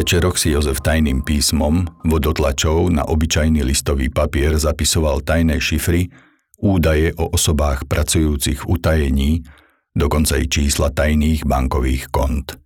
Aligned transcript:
Večeroch 0.00 0.40
si 0.40 0.56
Jozef 0.56 0.80
tajným 0.80 1.20
písmom, 1.20 1.84
vodotlačov 2.08 2.88
na 2.88 3.04
obyčajný 3.04 3.60
listový 3.60 4.08
papier 4.08 4.56
zapisoval 4.56 5.20
tajné 5.20 5.60
šifry, 5.60 6.08
údaje 6.56 7.12
o 7.20 7.28
osobách 7.28 7.84
pracujúcich 7.84 8.64
v 8.64 8.68
utajení, 8.80 9.30
dokonca 9.92 10.40
i 10.40 10.48
čísla 10.48 10.88
tajných 10.88 11.44
bankových 11.44 12.08
kont. 12.08 12.56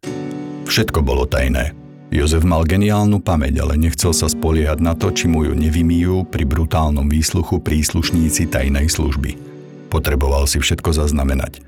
Všetko 0.70 1.02
bolo 1.02 1.26
tajné. 1.26 1.74
Jozef 2.14 2.46
mal 2.46 2.62
geniálnu 2.62 3.18
pamäť, 3.18 3.66
ale 3.66 3.74
nechcel 3.74 4.14
sa 4.14 4.30
spoliehať 4.30 4.78
na 4.78 4.94
to, 4.94 5.10
či 5.10 5.26
mu 5.26 5.42
ju 5.42 5.58
nevymýjú 5.58 6.30
pri 6.30 6.46
brutálnom 6.46 7.10
výsluchu 7.10 7.58
príslušníci 7.58 8.46
tajnej 8.46 8.86
služby. 8.86 9.34
Potreboval 9.90 10.46
si 10.46 10.62
všetko 10.62 10.94
zaznamenať. 10.94 11.66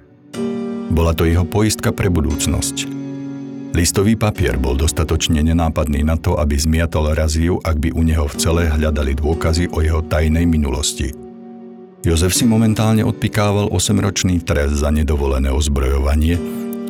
Bola 0.95 1.11
to 1.11 1.27
jeho 1.27 1.43
poistka 1.43 1.91
pre 1.91 2.07
budúcnosť– 2.07 2.87
Listový 3.77 4.17
papier 4.17 4.57
bol 4.57 4.73
dostatočne 4.73 5.45
nenápadný 5.45 6.01
na 6.01 6.17
to, 6.17 6.41
aby 6.41 6.57
zmiatol 6.57 7.13
raziu, 7.13 7.61
ak 7.61 7.77
by 7.77 7.93
u 7.93 8.09
neho 8.09 8.25
v 8.25 8.35
celé 8.41 8.73
hľadali 8.73 9.13
dôkazy 9.13 9.69
o 9.69 9.85
jeho 9.85 10.01
tajnej 10.01 10.49
minulosti. 10.49 11.13
Jozef 12.01 12.33
si 12.33 12.49
momentálne 12.49 13.05
odpikával 13.05 13.69
8-ročný 13.69 14.41
trest 14.41 14.81
za 14.81 14.89
nedovolené 14.89 15.53
ozbrojovanie, 15.53 16.41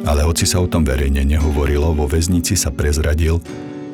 ale 0.06 0.22
hoci 0.22 0.46
sa 0.46 0.62
o 0.62 0.70
tom 0.70 0.86
verejne 0.86 1.26
nehovorilo, 1.26 1.90
vo 1.90 2.06
väznici 2.06 2.54
sa 2.54 2.70
prezradil, 2.70 3.42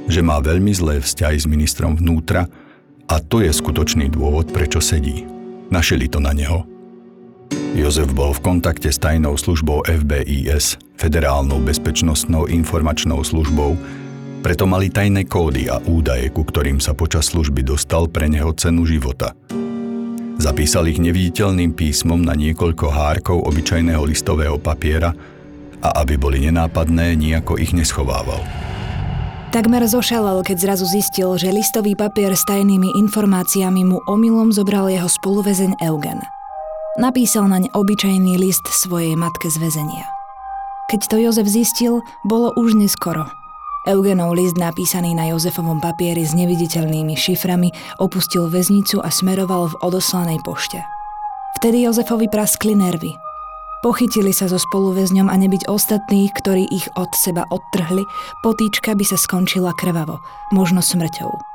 že 0.04 0.20
má 0.20 0.36
veľmi 0.44 0.76
zlé 0.76 1.00
vzťahy 1.00 1.40
s 1.40 1.48
ministrom 1.48 1.96
vnútra 1.96 2.44
a 3.08 3.14
to 3.24 3.40
je 3.40 3.56
skutočný 3.56 4.12
dôvod, 4.12 4.52
prečo 4.52 4.84
sedí. 4.84 5.24
Našili 5.72 6.12
to 6.12 6.20
na 6.20 6.36
neho– 6.36 6.68
Jozef 7.72 8.12
bol 8.12 8.36
v 8.36 8.44
kontakte 8.44 8.92
s 8.92 9.00
tajnou 9.00 9.32
službou 9.40 9.84
FBIS, 9.88 10.76
Federálnou 11.00 11.58
bezpečnostnou 11.64 12.46
informačnou 12.46 13.24
službou, 13.24 13.80
preto 14.44 14.68
mali 14.68 14.92
tajné 14.92 15.24
kódy 15.24 15.72
a 15.72 15.80
údaje, 15.80 16.28
ku 16.28 16.44
ktorým 16.44 16.78
sa 16.84 16.92
počas 16.92 17.32
služby 17.32 17.64
dostal 17.64 18.12
pre 18.12 18.28
neho 18.28 18.52
cenu 18.52 18.84
života. 18.84 19.32
Zapísal 20.36 20.92
ich 20.92 21.00
neviditeľným 21.00 21.72
písmom 21.72 22.20
na 22.20 22.36
niekoľko 22.36 22.86
hárkov 22.92 23.40
obyčajného 23.40 24.04
listového 24.04 24.60
papiera 24.60 25.16
a 25.80 25.88
aby 26.04 26.20
boli 26.20 26.44
nenápadné, 26.44 27.16
nejako 27.16 27.56
ich 27.56 27.72
neschovával. 27.72 28.42
Takmer 29.48 29.84
zošalel, 29.88 30.44
keď 30.44 30.56
zrazu 30.60 30.86
zistil, 30.88 31.40
že 31.40 31.52
listový 31.52 31.96
papier 31.96 32.36
s 32.36 32.44
tajnými 32.44 33.00
informáciami 33.06 33.84
mu 33.84 33.98
omylom 34.08 34.52
zobral 34.52 34.92
jeho 34.92 35.08
spoluvezeň 35.08 35.80
Eugen– 35.80 36.20
Napísal 36.92 37.48
naň 37.48 37.72
obyčajný 37.72 38.36
list 38.36 38.68
svojej 38.68 39.16
matke 39.16 39.48
z 39.48 39.56
väzenia. 39.56 40.04
Keď 40.92 41.00
to 41.08 41.16
Jozef 41.24 41.48
zistil, 41.48 42.04
bolo 42.28 42.52
už 42.52 42.76
neskoro. 42.76 43.32
Eugenov 43.88 44.36
list 44.36 44.60
napísaný 44.60 45.16
na 45.16 45.32
Jozefovom 45.32 45.80
papieri 45.80 46.20
s 46.20 46.36
neviditeľnými 46.36 47.16
šiframi 47.16 47.72
opustil 47.96 48.44
väznicu 48.52 49.00
a 49.00 49.08
smeroval 49.08 49.72
v 49.72 49.78
odoslanej 49.88 50.44
pošte. 50.44 50.84
Vtedy 51.56 51.88
Jozefovi 51.88 52.28
praskli 52.28 52.76
nervy. 52.76 53.16
Pochytili 53.80 54.36
sa 54.36 54.52
so 54.52 54.60
spoluväzňom 54.60 55.32
a 55.32 55.36
nebyť 55.40 55.72
ostatných, 55.72 56.28
ktorí 56.44 56.68
ich 56.68 56.92
od 56.92 57.08
seba 57.16 57.48
odtrhli, 57.48 58.04
potýčka 58.44 58.92
by 58.92 59.04
sa 59.08 59.16
skončila 59.16 59.72
krvavo, 59.80 60.20
možno 60.52 60.84
smrťou. 60.84 61.51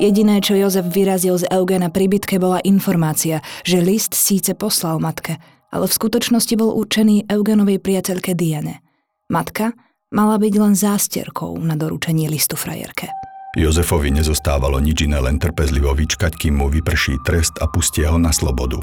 Jediné, 0.00 0.40
čo 0.40 0.56
Jozef 0.56 0.88
vyrazil 0.88 1.36
z 1.36 1.44
Eugena 1.52 1.92
pri 1.92 2.08
bitke, 2.08 2.40
bola 2.40 2.56
informácia, 2.64 3.44
že 3.68 3.84
list 3.84 4.16
síce 4.16 4.56
poslal 4.56 4.96
matke, 4.96 5.36
ale 5.68 5.84
v 5.84 5.92
skutočnosti 5.92 6.56
bol 6.56 6.72
určený 6.72 7.28
Eugenovej 7.28 7.84
priateľke 7.84 8.32
Diane. 8.32 8.80
Matka 9.28 9.76
mala 10.08 10.40
byť 10.40 10.54
len 10.56 10.72
zástierkou 10.72 11.52
na 11.60 11.76
doručenie 11.76 12.32
listu 12.32 12.56
frajerke. 12.56 13.12
Jozefovi 13.60 14.08
nezostávalo 14.08 14.80
nič 14.80 15.04
iné 15.04 15.20
len 15.20 15.36
trpezlivo 15.36 15.92
vyčkať, 15.92 16.32
kým 16.32 16.64
mu 16.64 16.72
vyprší 16.72 17.20
trest 17.20 17.60
a 17.60 17.68
pustie 17.68 18.08
ho 18.08 18.16
na 18.16 18.32
slobodu. 18.32 18.80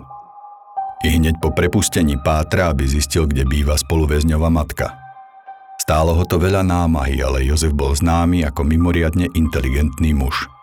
I 1.01 1.17
hneď 1.17 1.41
po 1.41 1.49
prepustení 1.49 2.21
pátra, 2.21 2.69
aby 2.69 2.85
zistil, 2.85 3.25
kde 3.25 3.41
býva 3.41 3.73
spoluväzňová 3.73 4.53
matka. 4.53 4.93
Stálo 5.81 6.13
ho 6.13 6.29
to 6.29 6.37
veľa 6.37 6.61
námahy, 6.61 7.25
ale 7.25 7.41
Jozef 7.41 7.73
bol 7.73 7.97
známy 7.97 8.45
ako 8.45 8.61
mimoriadne 8.69 9.33
inteligentný 9.33 10.13
muž– 10.13 10.45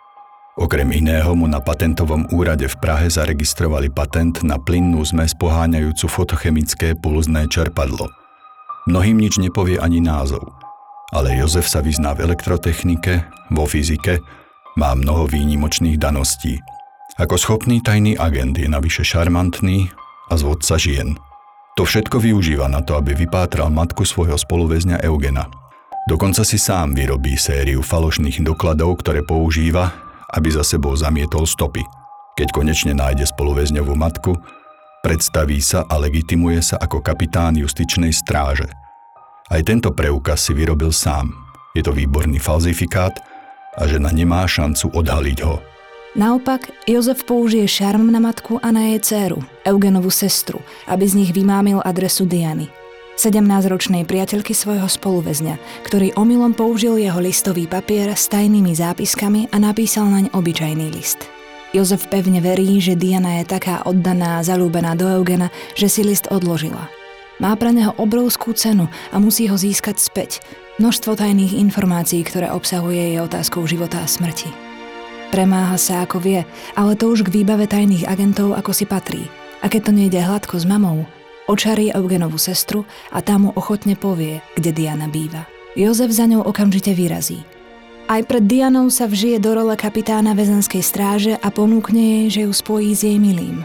Okrem 0.55 0.87
iného 0.95 1.35
mu 1.35 1.51
na 1.51 1.59
patentovom 1.59 2.31
úrade 2.31 2.63
v 2.63 2.75
Prahe 2.79 3.11
zaregistrovali 3.11 3.91
patent 3.91 4.39
na 4.39 4.55
plynnú 4.55 5.03
zmes 5.03 5.35
poháňajúcu 5.35 6.07
fotochemické 6.07 6.95
pulzné 6.95 7.51
čerpadlo. 7.51 8.07
Mnohým 8.87 9.19
nič 9.19 9.35
nepovie 9.35 9.75
ani 9.75 9.99
názov, 9.99 10.47
ale 11.11 11.35
Jozef 11.35 11.67
sa 11.67 11.83
vyzná 11.83 12.15
v 12.15 12.31
elektrotechnike, 12.31 13.27
vo 13.51 13.67
fyzike, 13.67 14.23
má 14.79 14.95
mnoho 14.95 15.27
výnimočných 15.27 15.99
daností. 15.99 16.63
Ako 17.19 17.35
schopný 17.35 17.83
tajný 17.83 18.15
agent 18.15 18.55
je 18.55 18.71
navyše 18.71 19.03
šarmantný 19.03 19.91
a 20.31 20.39
zvodca 20.39 20.79
žien. 20.79 21.19
To 21.75 21.83
všetko 21.83 22.23
využíva 22.23 22.71
na 22.71 22.79
to, 22.79 22.95
aby 22.95 23.11
vypátral 23.11 23.67
matku 23.67 24.07
svojho 24.07 24.39
spoluväzňa 24.39 25.03
Eugena. 25.03 25.51
Dokonca 26.07 26.47
si 26.47 26.55
sám 26.55 26.95
vyrobí 26.95 27.35
sériu 27.35 27.83
falošných 27.83 28.39
dokladov, 28.39 29.03
ktoré 29.03 29.19
používa, 29.19 30.04
aby 30.35 30.51
za 30.51 30.61
sebou 30.61 30.91
zamietol 30.93 31.47
stopy. 31.47 31.81
Keď 32.35 32.51
konečne 32.51 32.91
nájde 32.91 33.25
spoluväzňovú 33.31 33.95
matku, 33.95 34.35
predstaví 34.99 35.63
sa 35.63 35.87
a 35.87 35.95
legitimuje 35.95 36.59
sa 36.59 36.75
ako 36.77 36.99
kapitán 36.99 37.55
justičnej 37.55 38.11
stráže. 38.11 38.67
Aj 39.47 39.61
tento 39.63 39.95
preukaz 39.95 40.45
si 40.45 40.51
vyrobil 40.51 40.91
sám. 40.91 41.31
Je 41.71 41.81
to 41.85 41.95
výborný 41.95 42.41
falzifikát 42.41 43.15
a 43.79 43.87
žena 43.87 44.11
nemá 44.11 44.43
šancu 44.43 44.91
odhaliť 44.91 45.39
ho. 45.47 45.63
Naopak, 46.15 46.71
Jozef 46.87 47.27
použije 47.27 47.67
šarm 47.67 48.07
na 48.07 48.23
matku 48.23 48.55
a 48.63 48.71
na 48.71 48.95
jej 48.95 48.99
dceru, 49.03 49.43
Eugenovú 49.67 50.07
sestru, 50.07 50.63
aby 50.87 51.03
z 51.03 51.13
nich 51.19 51.31
vymámil 51.35 51.83
adresu 51.83 52.23
Diany. 52.23 52.71
17-ročnej 53.15 54.03
priateľky 54.03 54.51
svojho 54.51 54.87
spoluväzňa, 54.91 55.55
ktorý 55.87 56.15
omylom 56.19 56.51
použil 56.51 56.99
jeho 56.99 57.19
listový 57.23 57.63
papier 57.63 58.11
s 58.11 58.27
tajnými 58.27 58.75
zápiskami 58.75 59.47
a 59.51 59.57
napísal 59.59 60.11
naň 60.11 60.35
obyčajný 60.35 60.91
list. 60.91 61.23
Jozef 61.71 62.07
pevne 62.07 62.39
verí, 62.39 62.79
že 62.79 62.95
Diana 62.95 63.39
je 63.43 63.51
taká 63.51 63.83
oddaná 63.83 64.39
a 64.39 64.45
zalúbená 64.47 64.95
do 64.95 65.07
Eugena, 65.07 65.51
že 65.75 65.91
si 65.91 66.03
list 66.03 66.27
odložila. 66.31 66.87
Má 67.39 67.51
pre 67.59 67.75
neho 67.75 67.91
obrovskú 67.99 68.55
cenu 68.55 68.87
a 69.11 69.19
musí 69.19 69.51
ho 69.51 69.59
získať 69.59 69.99
späť. 69.99 70.39
Množstvo 70.79 71.19
tajných 71.19 71.55
informácií, 71.59 72.23
ktoré 72.23 72.51
obsahuje 72.51 73.15
jej 73.15 73.19
otázkou 73.19 73.63
života 73.67 73.99
a 73.99 74.07
smrti. 74.07 74.47
Premáha 75.35 75.75
sa 75.75 76.07
ako 76.07 76.23
vie, 76.23 76.47
ale 76.79 76.95
to 76.95 77.11
už 77.11 77.27
k 77.27 77.43
výbave 77.43 77.67
tajných 77.67 78.07
agentov 78.07 78.55
ako 78.55 78.71
si 78.71 78.87
patrí. 78.87 79.27
A 79.59 79.67
keď 79.67 79.89
to 79.89 79.91
nejde 79.91 80.19
hladko 80.23 80.55
s 80.55 80.63
mamou, 80.63 81.03
Očarí 81.45 81.93
Eugenovú 81.93 82.41
sestru 82.41 82.89
a 83.13 83.21
tá 83.21 83.37
mu 83.37 83.53
ochotne 83.53 83.93
povie, 83.93 84.41
kde 84.57 84.73
Diana 84.73 85.05
býva. 85.05 85.45
Jozef 85.77 86.09
za 86.09 86.25
ňou 86.25 86.41
okamžite 86.41 86.89
vyrazí. 86.97 87.45
Aj 88.09 88.21
pred 88.25 88.45
Dianou 88.45 88.89
sa 88.89 89.05
vžije 89.05 89.37
do 89.37 89.53
role 89.53 89.77
kapitána 89.77 90.33
väzenskej 90.33 90.81
stráže 90.81 91.33
a 91.37 91.47
ponúkne 91.53 92.01
jej, 92.01 92.25
že 92.29 92.41
ju 92.49 92.51
spojí 92.53 92.93
s 92.93 93.05
jej 93.05 93.17
milým. 93.21 93.61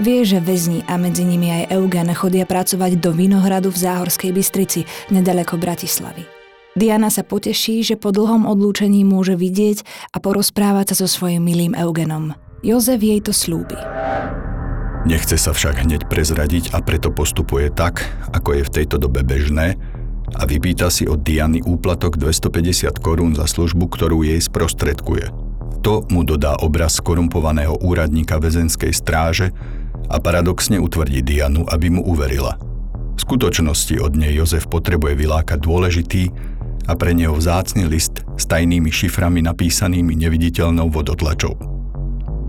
Vie, 0.00 0.24
že 0.24 0.40
väzni 0.40 0.80
a 0.88 0.96
medzi 0.96 1.28
nimi 1.28 1.52
aj 1.52 1.76
Eugen 1.76 2.08
chodia 2.16 2.48
pracovať 2.48 2.96
do 2.96 3.12
Vinohradu 3.12 3.68
v 3.68 3.82
Záhorskej 3.84 4.32
Bystrici, 4.32 4.88
nedaleko 5.12 5.60
Bratislavy. 5.60 6.24
Diana 6.72 7.12
sa 7.12 7.20
poteší, 7.20 7.84
že 7.84 8.00
po 8.00 8.14
dlhom 8.14 8.48
odlúčení 8.48 9.04
môže 9.04 9.36
vidieť 9.36 9.84
a 10.14 10.22
porozprávať 10.22 10.94
sa 10.94 11.04
so 11.04 11.08
svojím 11.10 11.44
milým 11.44 11.72
Eugenom. 11.76 12.32
Jozef 12.64 13.02
jej 13.02 13.20
to 13.20 13.36
slúbi. 13.36 13.99
Nechce 15.08 15.40
sa 15.40 15.56
však 15.56 15.88
hneď 15.88 16.12
prezradiť 16.12 16.76
a 16.76 16.84
preto 16.84 17.08
postupuje 17.08 17.72
tak, 17.72 18.04
ako 18.36 18.60
je 18.60 18.62
v 18.68 18.74
tejto 18.80 19.00
dobe 19.00 19.24
bežné, 19.24 19.80
a 20.30 20.46
vypýta 20.46 20.92
si 20.92 21.10
od 21.10 21.26
Diany 21.26 21.58
úplatok 21.64 22.14
250 22.20 23.02
korún 23.02 23.34
za 23.34 23.50
službu, 23.50 23.90
ktorú 23.90 24.22
jej 24.22 24.38
sprostredkuje. 24.38 25.32
To 25.82 26.04
mu 26.12 26.22
dodá 26.22 26.60
obraz 26.60 27.00
korumpovaného 27.00 27.80
úradníka 27.80 28.36
väzenskej 28.38 28.92
stráže 28.94 29.50
a 30.06 30.20
paradoxne 30.20 30.78
utvrdí 30.78 31.24
Dianu, 31.24 31.64
aby 31.66 31.90
mu 31.90 32.04
uverila. 32.04 32.60
V 33.16 33.20
skutočnosti 33.24 33.96
od 33.98 34.12
nej 34.14 34.36
Jozef 34.36 34.68
potrebuje 34.68 35.16
vylákať 35.16 35.58
dôležitý 35.60 36.22
a 36.86 36.92
pre 36.94 37.16
neho 37.16 37.34
vzácny 37.34 37.88
list 37.88 38.22
s 38.36 38.44
tajnými 38.46 38.92
šiframi 38.92 39.42
napísanými 39.44 40.14
neviditeľnou 40.14 40.92
vodotlačou. 40.92 41.79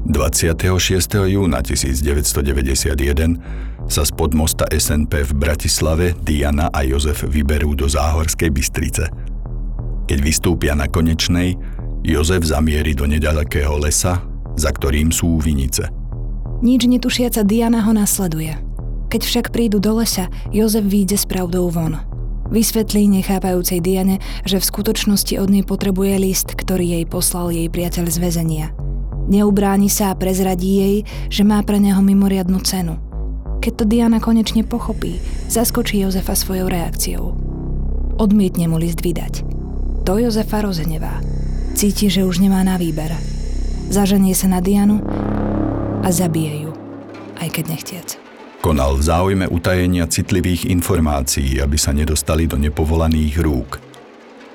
26. 0.02 1.30
júna 1.30 1.62
1991 1.62 3.86
sa 3.86 4.02
z 4.02 4.12
podmosta 4.18 4.66
SNP 4.74 5.30
v 5.30 5.32
Bratislave 5.38 6.18
Diana 6.26 6.74
a 6.74 6.82
Jozef 6.82 7.22
vyberú 7.22 7.78
do 7.78 7.86
Záhorskej 7.86 8.50
Bystrice. 8.50 9.14
Keď 10.10 10.20
vystúpia 10.26 10.74
na 10.74 10.90
konečnej, 10.90 11.54
Jozef 12.02 12.50
zamierí 12.50 12.98
do 12.98 13.06
nedalekého 13.06 13.78
lesa, 13.78 14.26
za 14.58 14.74
ktorým 14.74 15.14
sú 15.14 15.38
vinice. 15.38 15.86
Nič 16.66 16.90
netušiaca 16.90 17.46
Diana 17.46 17.86
ho 17.86 17.94
nasleduje. 17.94 18.58
Keď 19.14 19.22
však 19.22 19.46
prídu 19.54 19.78
do 19.78 20.02
lesa, 20.02 20.34
Jozef 20.50 20.82
vyjde 20.82 21.22
s 21.22 21.30
pravdou 21.30 21.70
von. 21.70 22.02
Vysvetlí 22.50 23.06
nechápajúcej 23.22 23.86
Diane, 23.86 24.18
že 24.50 24.58
v 24.58 24.66
skutočnosti 24.66 25.38
od 25.38 25.54
nej 25.54 25.62
potrebuje 25.62 26.18
list, 26.18 26.58
ktorý 26.58 27.00
jej 27.00 27.06
poslal 27.06 27.54
jej 27.54 27.70
priateľ 27.70 28.10
z 28.10 28.18
väzenia– 28.18 28.68
Neubráni 29.32 29.88
sa 29.88 30.12
a 30.12 30.20
prezradí 30.20 30.84
jej, 30.84 30.96
že 31.32 31.48
má 31.48 31.64
pre 31.64 31.80
neho 31.80 32.04
mimoriadnu 32.04 32.60
cenu. 32.68 33.00
Keď 33.64 33.74
to 33.80 33.84
Diana 33.88 34.20
konečne 34.20 34.68
pochopí, 34.68 35.24
zaskočí 35.48 36.04
Jozefa 36.04 36.36
svojou 36.36 36.68
reakciou. 36.68 37.32
Odmietne 38.20 38.68
mu 38.68 38.76
list 38.76 39.00
vydať. 39.00 39.48
To 40.04 40.20
Jozefa 40.20 40.60
rozenevá. 40.60 41.24
Cíti, 41.80 42.12
že 42.12 42.28
už 42.28 42.44
nemá 42.44 42.60
na 42.68 42.76
výber. 42.76 43.16
Zaženie 43.88 44.36
sa 44.36 44.52
na 44.52 44.60
Dianu 44.60 45.00
a 46.04 46.12
zabije 46.12 46.68
ju, 46.68 46.72
aj 47.40 47.56
keď 47.56 47.66
nechtiec. 47.72 48.08
Konal 48.60 49.00
v 49.00 49.08
záujme 49.08 49.46
utajenia 49.48 50.12
citlivých 50.12 50.68
informácií, 50.68 51.64
aby 51.64 51.80
sa 51.80 51.96
nedostali 51.96 52.52
do 52.52 52.60
nepovolaných 52.60 53.40
rúk– 53.40 53.72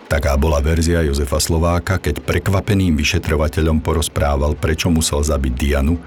Taká 0.06 0.38
bola 0.38 0.62
verzia 0.62 1.02
Jozefa 1.02 1.42
Slováka, 1.42 1.98
keď 1.98 2.22
prekvapeným 2.22 2.94
vyšetrovateľom 2.94 3.82
porozprával, 3.82 4.54
prečo 4.54 4.86
musel 4.86 5.18
zabiť 5.26 5.52
Dianu 5.58 5.98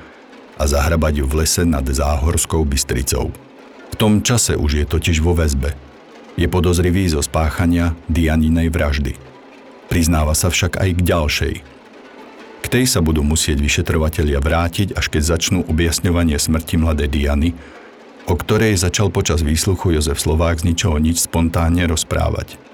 a 0.56 0.64
zahrabať 0.64 1.20
ju 1.20 1.26
v 1.28 1.44
lese 1.44 1.68
nad 1.68 1.84
Záhorskou 1.84 2.64
Bystricou. 2.64 3.36
V 3.92 3.96
tom 4.00 4.24
čase 4.24 4.56
už 4.56 4.72
je 4.80 4.86
totiž 4.88 5.20
vo 5.20 5.36
väzbe. 5.36 5.76
Je 6.40 6.48
podozrivý 6.48 7.12
zo 7.12 7.20
spáchania 7.20 7.92
Dianinej 8.08 8.72
vraždy. 8.72 9.20
Priznáva 9.92 10.32
sa 10.32 10.48
však 10.48 10.80
aj 10.80 10.90
k 10.96 11.02
ďalšej. 11.04 11.56
K 12.64 12.66
tej 12.72 12.86
sa 12.88 13.04
budú 13.04 13.20
musieť 13.20 13.60
vyšetrovatelia 13.60 14.40
vrátiť, 14.40 14.96
až 14.96 15.12
keď 15.12 15.36
začnú 15.36 15.60
objasňovanie 15.68 16.40
smrti 16.40 16.80
mladej 16.80 17.12
Diany, 17.12 17.52
o 18.32 18.38
ktorej 18.38 18.80
začal 18.80 19.12
počas 19.12 19.44
výsluchu 19.44 19.92
Jozef 19.92 20.24
Slovák 20.24 20.64
z 20.64 20.72
ničoho 20.72 20.96
nič 21.02 21.28
spontánne 21.28 21.84
rozprávať. 21.90 22.69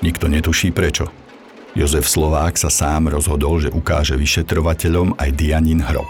Nikto 0.00 0.26
netuší 0.26 0.74
prečo. 0.74 1.10
Jozef 1.74 2.06
Slovák 2.06 2.54
sa 2.54 2.70
sám 2.70 3.10
rozhodol, 3.10 3.58
že 3.58 3.74
ukáže 3.74 4.14
vyšetrovateľom 4.14 5.18
aj 5.18 5.30
Dianin 5.34 5.82
hrob. 5.82 6.06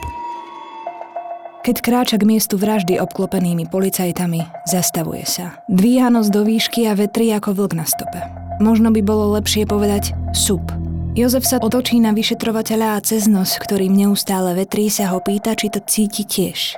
Keď 1.65 1.81
kráča 1.81 2.21
k 2.21 2.29
miestu 2.29 2.61
vraždy 2.61 3.01
obklopenými 3.01 3.73
policajtami, 3.73 4.69
zastavuje 4.69 5.25
sa. 5.25 5.65
Dvíha 5.73 6.13
nos 6.13 6.29
do 6.29 6.45
výšky 6.45 6.85
a 6.85 6.93
vetrí 6.93 7.33
ako 7.33 7.57
vlk 7.57 7.73
na 7.73 7.89
stope. 7.89 8.21
Možno 8.61 8.93
by 8.93 9.01
bolo 9.01 9.33
lepšie 9.41 9.65
povedať 9.65 10.13
sup. 10.37 10.61
Jozef 11.17 11.49
sa 11.49 11.57
otočí 11.57 11.97
na 12.05 12.13
vyšetrovateľa 12.13 13.01
a 13.01 13.05
cez 13.07 13.25
nos, 13.25 13.57
ktorým 13.57 13.97
neustále 13.97 14.53
vetrí, 14.53 14.93
sa 14.93 15.17
ho 15.17 15.25
pýta, 15.25 15.57
či 15.57 15.73
to 15.73 15.81
cíti 15.81 16.29
tiež. 16.29 16.77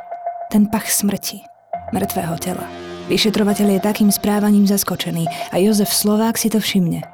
Ten 0.55 0.71
pach 0.71 0.87
smrti. 0.87 1.43
Mŕtvého 1.91 2.37
tela. 2.39 2.86
Vyšetrovateľ 3.07 3.79
je 3.79 3.87
takým 3.87 4.11
správaním 4.11 4.67
zaskočený 4.67 5.31
a 5.55 5.63
Jozef 5.63 5.95
Slovák 5.95 6.35
si 6.35 6.51
to 6.51 6.59
všimne. 6.59 7.07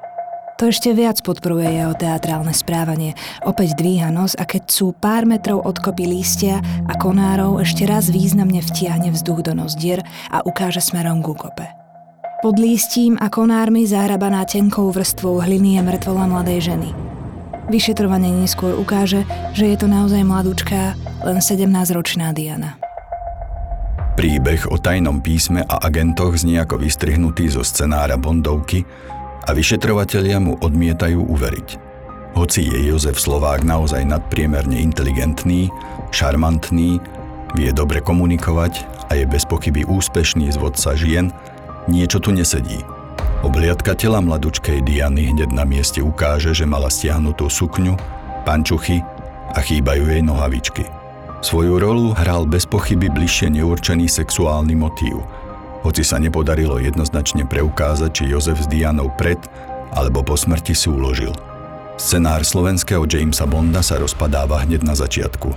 To 0.56 0.72
ešte 0.72 0.88
viac 0.96 1.20
podporuje 1.20 1.68
jeho 1.68 1.92
teatrálne 1.92 2.56
správanie. 2.56 3.12
Opäť 3.44 3.76
dvíha 3.76 4.08
nos 4.08 4.32
a 4.40 4.48
keď 4.48 4.72
sú 4.72 4.96
pár 4.96 5.28
metrov 5.28 5.60
od 5.60 5.76
kopy 5.76 6.08
lístia 6.08 6.64
a 6.88 6.96
konárov, 6.96 7.60
ešte 7.60 7.84
raz 7.84 8.08
významne 8.08 8.64
vtiahne 8.64 9.12
vzduch 9.12 9.44
do 9.44 9.52
nozdier 9.52 10.00
a 10.32 10.40
ukáže 10.48 10.80
smerom 10.80 11.20
ku 11.20 11.36
kope. 11.36 11.68
Pod 12.40 12.56
lístím 12.56 13.20
a 13.20 13.28
konármi 13.28 13.84
zahrabaná 13.84 14.48
tenkou 14.48 14.88
vrstvou 14.90 15.44
hliny 15.44 15.76
je 15.76 15.82
mŕtvola 15.84 16.24
mladej 16.24 16.72
ženy. 16.72 16.90
Vyšetrovanie 17.68 18.32
neskôr 18.32 18.74
ukáže, 18.74 19.28
že 19.52 19.68
je 19.68 19.76
to 19.76 19.86
naozaj 19.86 20.24
mladúčká, 20.24 20.98
len 21.22 21.38
17-ročná 21.38 22.34
Diana. 22.34 22.81
Príbeh 24.22 24.70
o 24.70 24.78
tajnom 24.78 25.18
písme 25.18 25.66
a 25.66 25.82
agentoch 25.82 26.38
znie 26.38 26.62
ako 26.62 26.78
vystrihnutý 26.78 27.50
zo 27.50 27.66
scenára 27.66 28.14
Bondovky 28.14 28.86
a 29.42 29.50
vyšetrovatelia 29.50 30.38
mu 30.38 30.54
odmietajú 30.62 31.26
uveriť. 31.26 31.68
Hoci 32.38 32.70
je 32.70 32.86
Jozef 32.86 33.18
Slovák 33.18 33.66
naozaj 33.66 34.06
nadpriemerne 34.06 34.78
inteligentný, 34.78 35.74
šarmantný, 36.14 37.02
vie 37.58 37.70
dobre 37.74 37.98
komunikovať 37.98 38.86
a 39.10 39.18
je 39.18 39.26
bez 39.26 39.42
pochyby 39.42 39.82
úspešný 39.90 40.54
zvodca 40.54 40.94
žien, 40.94 41.34
niečo 41.90 42.22
tu 42.22 42.30
nesedí. 42.30 42.78
Obliadka 43.42 43.98
tela 43.98 44.22
mladučkej 44.22 44.86
Diany 44.86 45.34
hneď 45.34 45.50
na 45.50 45.66
mieste 45.66 45.98
ukáže, 45.98 46.54
že 46.54 46.62
mala 46.62 46.94
stiahnutú 46.94 47.50
sukňu, 47.50 47.98
pančuchy 48.46 49.02
a 49.50 49.58
chýbajú 49.58 50.14
jej 50.14 50.22
nohavičky. 50.22 51.01
Svoju 51.42 51.82
rolu 51.82 52.14
hral 52.14 52.46
bez 52.46 52.62
pochyby 52.70 53.10
bližšie 53.10 53.50
neurčený 53.50 54.06
sexuálny 54.06 54.78
motív, 54.78 55.26
hoci 55.82 56.06
sa 56.06 56.22
nepodarilo 56.22 56.78
jednoznačne 56.78 57.50
preukázať, 57.50 58.10
či 58.14 58.30
Jozef 58.30 58.62
s 58.62 58.70
Dianou 58.70 59.10
pred 59.18 59.42
alebo 59.90 60.22
po 60.22 60.38
smrti 60.38 60.70
súložil. 60.70 61.34
Scenár 61.98 62.46
slovenského 62.46 63.04
Jamesa 63.10 63.44
Bonda 63.44 63.82
sa 63.82 63.98
rozpadáva 63.98 64.62
hneď 64.62 64.86
na 64.86 64.94
začiatku. 64.94 65.50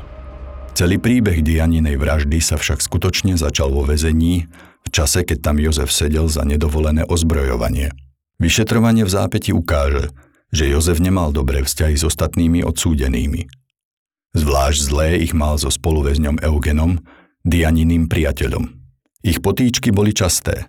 Celý 0.75 0.99
príbeh 0.99 1.39
Dianinej 1.39 1.95
vraždy 1.95 2.41
sa 2.43 2.59
však 2.59 2.83
skutočne 2.83 3.39
začal 3.39 3.71
vo 3.71 3.85
väzení, 3.85 4.49
v 4.83 4.89
čase, 4.91 5.23
keď 5.23 5.37
tam 5.39 5.61
Jozef 5.61 5.93
sedel 5.93 6.27
za 6.27 6.43
nedovolené 6.43 7.07
ozbrojovanie. 7.07 7.93
Vyšetrovanie 8.41 9.07
v 9.07 9.13
zápäti 9.13 9.55
ukáže, 9.55 10.11
že 10.51 10.67
Jozef 10.67 10.99
nemal 10.99 11.31
dobré 11.31 11.63
vzťahy 11.63 11.95
s 11.95 12.03
ostatnými 12.03 12.65
odsúdenými. 12.67 13.64
Zvlášť 14.35 14.79
zlé 14.91 15.07
ich 15.23 15.31
mal 15.31 15.55
so 15.55 15.71
spoluväzňom 15.71 16.43
Eugenom, 16.43 16.99
Dianiným 17.47 18.11
priateľom. 18.11 18.67
Ich 19.23 19.39
potýčky 19.39 19.95
boli 19.95 20.11
časté. 20.11 20.67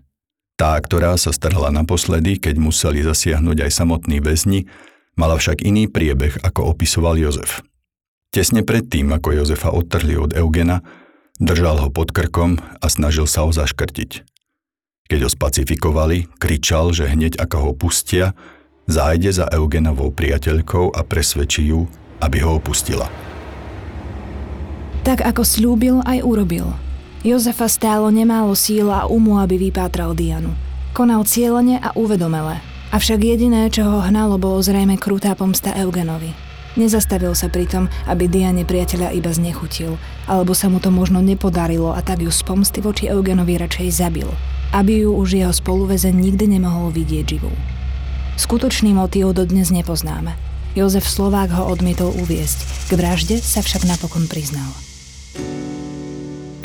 Tá, 0.55 0.79
ktorá 0.79 1.19
sa 1.19 1.35
strhla 1.35 1.75
naposledy, 1.75 2.39
keď 2.39 2.63
museli 2.63 3.03
zasiahnuť 3.03 3.67
aj 3.67 3.71
samotní 3.75 4.23
väzni, 4.23 4.71
mala 5.19 5.35
však 5.35 5.67
iný 5.67 5.91
priebeh, 5.91 6.47
ako 6.47 6.73
opisoval 6.73 7.19
Jozef. 7.19 7.61
Tesne 8.31 8.63
predtým, 8.63 9.11
ako 9.11 9.35
Jozefa 9.35 9.75
odtrhli 9.75 10.15
od 10.15 10.31
Eugena, 10.39 10.87
držal 11.43 11.83
ho 11.83 11.89
pod 11.91 12.15
krkom 12.15 12.63
a 12.81 12.87
snažil 12.87 13.27
sa 13.27 13.45
ho 13.45 13.51
zaškrtiť. 13.51 14.23
Keď 15.11 15.19
ho 15.27 15.31
spacifikovali, 15.31 16.31
kričal, 16.39 16.95
že 16.95 17.11
hneď 17.11 17.43
ako 17.43 17.57
ho 17.61 17.71
pustia, 17.75 18.33
zájde 18.87 19.35
za 19.35 19.51
Eugenovou 19.51 20.15
priateľkou 20.15 20.95
a 20.95 21.03
presvedčí 21.03 21.67
ju, 21.67 21.91
aby 22.23 22.47
ho 22.47 22.63
opustila. 22.63 23.11
Tak 25.07 25.23
ako 25.23 25.47
slúbil, 25.47 26.03
aj 26.03 26.19
urobil. 26.27 26.67
Jozefa 27.23 27.71
stálo 27.71 28.11
nemálo 28.11 28.59
síl 28.59 28.91
a 28.91 29.07
umu, 29.07 29.39
aby 29.39 29.55
vypátral 29.55 30.19
Dianu. 30.19 30.51
Konal 30.99 31.23
cieľene 31.23 31.79
a 31.79 31.95
uvedomele. 31.95 32.59
Avšak 32.91 33.23
jediné, 33.23 33.71
čo 33.71 33.87
ho 33.87 34.03
hnalo, 34.03 34.35
bolo 34.35 34.59
zrejme 34.59 34.99
krutá 34.99 35.39
pomsta 35.39 35.71
Eugenovi. 35.79 36.35
Nezastavil 36.75 37.39
sa 37.39 37.47
pri 37.47 37.71
tom, 37.71 37.87
aby 38.11 38.27
Diane 38.27 38.67
priateľa 38.67 39.15
iba 39.15 39.31
znechutil, 39.31 39.95
alebo 40.27 40.59
sa 40.59 40.67
mu 40.67 40.83
to 40.83 40.91
možno 40.91 41.23
nepodarilo 41.23 41.95
a 41.95 42.03
tak 42.03 42.27
ju 42.27 42.31
z 42.35 42.43
pomsty 42.43 42.83
voči 42.83 43.07
Eugenovi 43.07 43.63
radšej 43.63 43.95
zabil, 43.95 44.27
aby 44.75 45.07
ju 45.07 45.15
už 45.15 45.39
jeho 45.39 45.55
spoluvezen 45.55 46.19
nikdy 46.19 46.59
nemohol 46.59 46.91
vidieť 46.91 47.39
živú. 47.39 47.55
Skutočný 48.43 48.91
motív 48.91 49.39
dodnes 49.39 49.71
nepoznáme. 49.71 50.35
Jozef 50.75 51.07
Slovák 51.07 51.55
ho 51.55 51.71
odmietol 51.71 52.11
uviesť, 52.11 52.91
k 52.91 52.99
vražde 52.99 53.39
sa 53.39 53.63
však 53.63 53.87
napokon 53.87 54.27
priznal. 54.27 54.86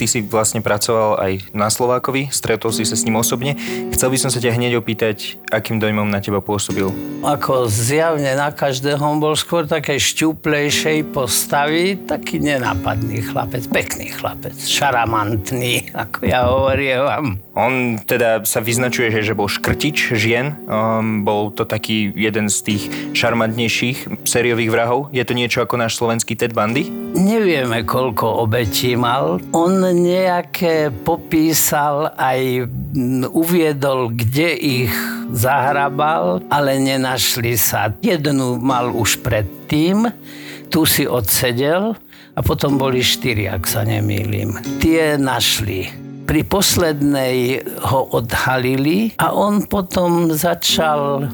Ty 0.01 0.09
si 0.09 0.25
vlastne 0.25 0.65
pracoval 0.65 1.21
aj 1.21 1.53
na 1.53 1.69
Slovákovi, 1.69 2.33
stretol 2.33 2.73
si 2.73 2.89
sa 2.89 2.97
s 2.97 3.05
ním 3.05 3.21
osobne. 3.21 3.53
Chcel 3.93 4.09
by 4.09 4.17
som 4.17 4.33
sa 4.33 4.41
ťa 4.41 4.57
hneď 4.57 4.81
opýtať, 4.81 5.37
akým 5.53 5.77
dojmom 5.77 6.09
na 6.09 6.17
teba 6.17 6.41
pôsobil? 6.41 6.89
Ako 7.21 7.69
zjavne 7.69 8.33
na 8.33 8.49
každého 8.49 8.97
on 8.97 9.21
bol 9.21 9.37
skôr 9.37 9.69
také 9.69 10.01
šťuplejšej 10.01 11.13
postavy, 11.13 12.01
taký 12.09 12.41
nenápadný 12.41 13.29
chlapec, 13.29 13.61
pekný 13.69 14.09
chlapec, 14.09 14.57
šaramantný, 14.57 15.85
ako 16.09 16.17
ja 16.25 16.49
hovorím 16.49 17.05
vám. 17.05 17.25
On 17.51 17.99
teda 17.99 18.47
sa 18.47 18.63
vyznačuje, 18.63 19.11
že, 19.11 19.31
že 19.31 19.33
bol 19.35 19.51
škrtič 19.51 20.15
žien. 20.15 20.55
Um, 20.71 21.27
bol 21.27 21.51
to 21.51 21.67
taký 21.67 22.07
jeden 22.15 22.47
z 22.47 22.57
tých 22.63 22.83
šarmantnejších 23.11 24.23
sériových 24.23 24.71
vrahov. 24.71 25.11
Je 25.11 25.23
to 25.27 25.35
niečo 25.35 25.59
ako 25.59 25.75
náš 25.75 25.99
slovenský 25.99 26.39
Ted 26.39 26.55
Bundy? 26.55 26.87
Nevieme, 27.11 27.83
koľko 27.83 28.47
obetí 28.47 28.95
mal. 28.95 29.43
On 29.51 29.83
nejaké 29.83 30.95
popísal 31.03 32.15
aj 32.15 32.71
uviedol, 33.35 34.15
kde 34.15 34.49
ich 34.55 34.93
zahrabal, 35.35 36.39
ale 36.47 36.79
nenašli 36.79 37.59
sa. 37.59 37.91
Jednu 37.99 38.63
mal 38.63 38.95
už 38.95 39.19
predtým, 39.19 40.07
tu 40.71 40.87
si 40.87 41.03
odsedel 41.03 41.99
a 42.31 42.39
potom 42.39 42.79
boli 42.79 43.03
štyri, 43.03 43.51
ak 43.51 43.67
sa 43.67 43.83
nemýlim. 43.83 44.55
Tie 44.79 45.19
našli 45.19 46.00
pri 46.31 46.47
poslednej 46.47 47.59
ho 47.91 48.07
odhalili 48.15 49.11
a 49.19 49.35
on 49.35 49.67
potom 49.67 50.31
začal 50.31 51.27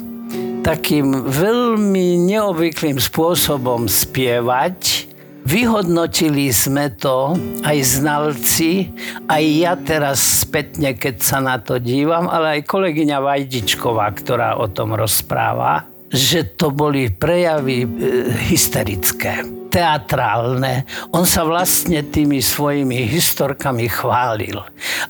takým 0.66 1.22
veľmi 1.22 2.18
neobvyklým 2.26 2.98
spôsobom 2.98 3.86
spievať. 3.86 5.06
Vyhodnotili 5.46 6.50
sme 6.50 6.90
to 6.98 7.38
aj 7.62 7.78
znalci, 7.78 8.90
aj 9.30 9.44
ja 9.46 9.78
teraz 9.78 10.42
spätne, 10.42 10.98
keď 10.98 11.16
sa 11.22 11.46
na 11.46 11.62
to 11.62 11.78
dívam, 11.78 12.26
ale 12.26 12.58
aj 12.58 12.66
kolegyňa 12.66 13.22
Vajdičková, 13.22 14.10
ktorá 14.18 14.58
o 14.58 14.66
tom 14.66 14.98
rozpráva, 14.98 15.86
že 16.10 16.58
to 16.58 16.74
boli 16.74 17.14
prejavy 17.14 17.86
e, 17.86 17.90
hysterické 18.50 19.57
teatrálne. 19.68 20.88
On 21.14 21.28
sa 21.28 21.44
vlastne 21.44 22.04
tými 22.08 22.40
svojimi 22.40 23.08
historkami 23.08 23.86
chválil. 23.92 24.58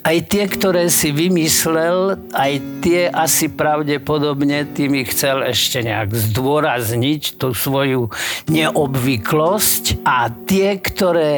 Aj 0.01 0.17
tie, 0.25 0.43
ktoré 0.49 0.89
si 0.91 1.13
vymyslel, 1.13 2.17
aj 2.33 2.53
tie 2.81 3.07
asi 3.07 3.49
pravdepodobne 3.53 4.67
tými 4.73 5.05
chcel 5.07 5.45
ešte 5.45 5.85
nejak 5.85 6.11
zdôrazniť 6.11 7.39
tú 7.39 7.53
svoju 7.53 8.09
neobvyklosť 8.49 10.03
a 10.03 10.29
tie, 10.29 10.81
ktoré 10.81 11.31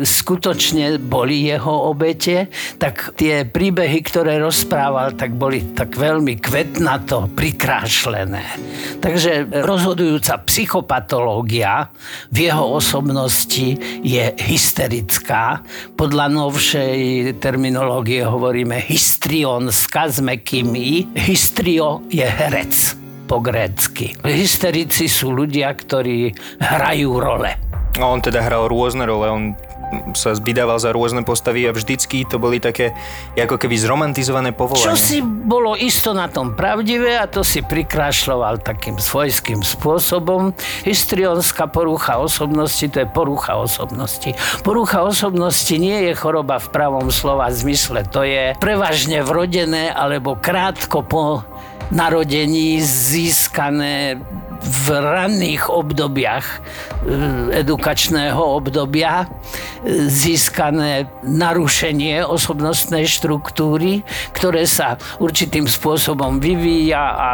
skutočne 0.00 0.98
boli 1.02 1.48
jeho 1.50 1.90
obete, 1.90 2.48
tak 2.78 3.14
tie 3.18 3.44
príbehy, 3.44 4.00
ktoré 4.06 4.38
rozprával, 4.38 5.14
tak 5.18 5.34
boli 5.34 5.74
tak 5.74 5.94
veľmi 5.98 6.38
kvetnato 6.38 7.32
prikrášlené. 7.34 8.44
Takže 9.02 9.50
rozhodujúca 9.62 10.40
psychopatológia 10.46 11.90
v 12.30 12.48
jeho 12.48 12.61
osobnosti 12.64 13.78
je 14.02 14.24
hysterická. 14.38 15.62
Podľa 15.98 16.26
novšej 16.30 16.98
terminológie 17.42 18.22
hovoríme 18.22 18.78
histrion 18.82 19.70
s 19.70 19.86
kazmekými. 19.90 21.14
Hystrio 21.18 22.06
je 22.08 22.26
herec 22.26 22.74
po 23.26 23.40
grécky. 23.40 24.12
Hysterici 24.22 25.08
sú 25.08 25.32
ľudia, 25.32 25.72
ktorí 25.72 26.34
hrajú 26.60 27.10
role. 27.16 27.52
No, 27.96 28.12
on 28.12 28.24
teda 28.24 28.40
hral 28.40 28.72
rôzne 28.72 29.04
role, 29.04 29.28
on 29.28 29.52
sa 30.16 30.32
zbydával 30.32 30.80
za 30.80 30.90
rôzne 30.90 31.22
postavy 31.22 31.68
a 31.68 31.72
vždycky 31.72 32.24
to 32.24 32.40
boli 32.40 32.58
také 32.58 32.96
ako 33.36 33.60
keby 33.60 33.76
zromantizované 33.76 34.52
povolania. 34.56 34.92
Čo 34.92 34.96
si 34.96 35.18
bolo 35.22 35.76
isto 35.76 36.16
na 36.16 36.28
tom 36.28 36.56
pravdivé 36.56 37.16
a 37.20 37.28
to 37.28 37.44
si 37.44 37.60
prikrášľoval 37.60 38.60
takým 38.64 38.96
svojským 38.96 39.60
spôsobom. 39.60 40.56
Histrionská 40.84 41.68
porucha 41.68 42.18
osobnosti, 42.20 42.84
to 42.88 43.04
je 43.04 43.08
porucha 43.08 43.56
osobnosti. 43.60 44.32
Porucha 44.64 45.04
osobnosti 45.04 45.74
nie 45.76 46.10
je 46.10 46.12
choroba 46.16 46.58
v 46.60 46.68
pravom 46.72 47.08
slova 47.12 47.52
zmysle. 47.52 48.04
To 48.12 48.24
je 48.24 48.56
prevažne 48.58 49.20
vrodené 49.24 49.92
alebo 49.92 50.36
krátko 50.36 51.04
po 51.04 51.44
narodení 51.92 52.80
získané 52.80 54.16
v 54.62 54.86
ranných 54.88 55.68
obdobiach 55.68 56.46
e, 56.46 56.58
edukačného 57.60 58.40
obdobia 58.40 59.26
e, 59.26 60.06
získané 60.08 61.10
narušenie 61.26 62.24
osobnostnej 62.24 63.04
štruktúry, 63.04 64.06
ktoré 64.32 64.64
sa 64.64 64.96
určitým 65.20 65.68
spôsobom 65.68 66.40
vyvíja 66.40 67.04
a 67.12 67.30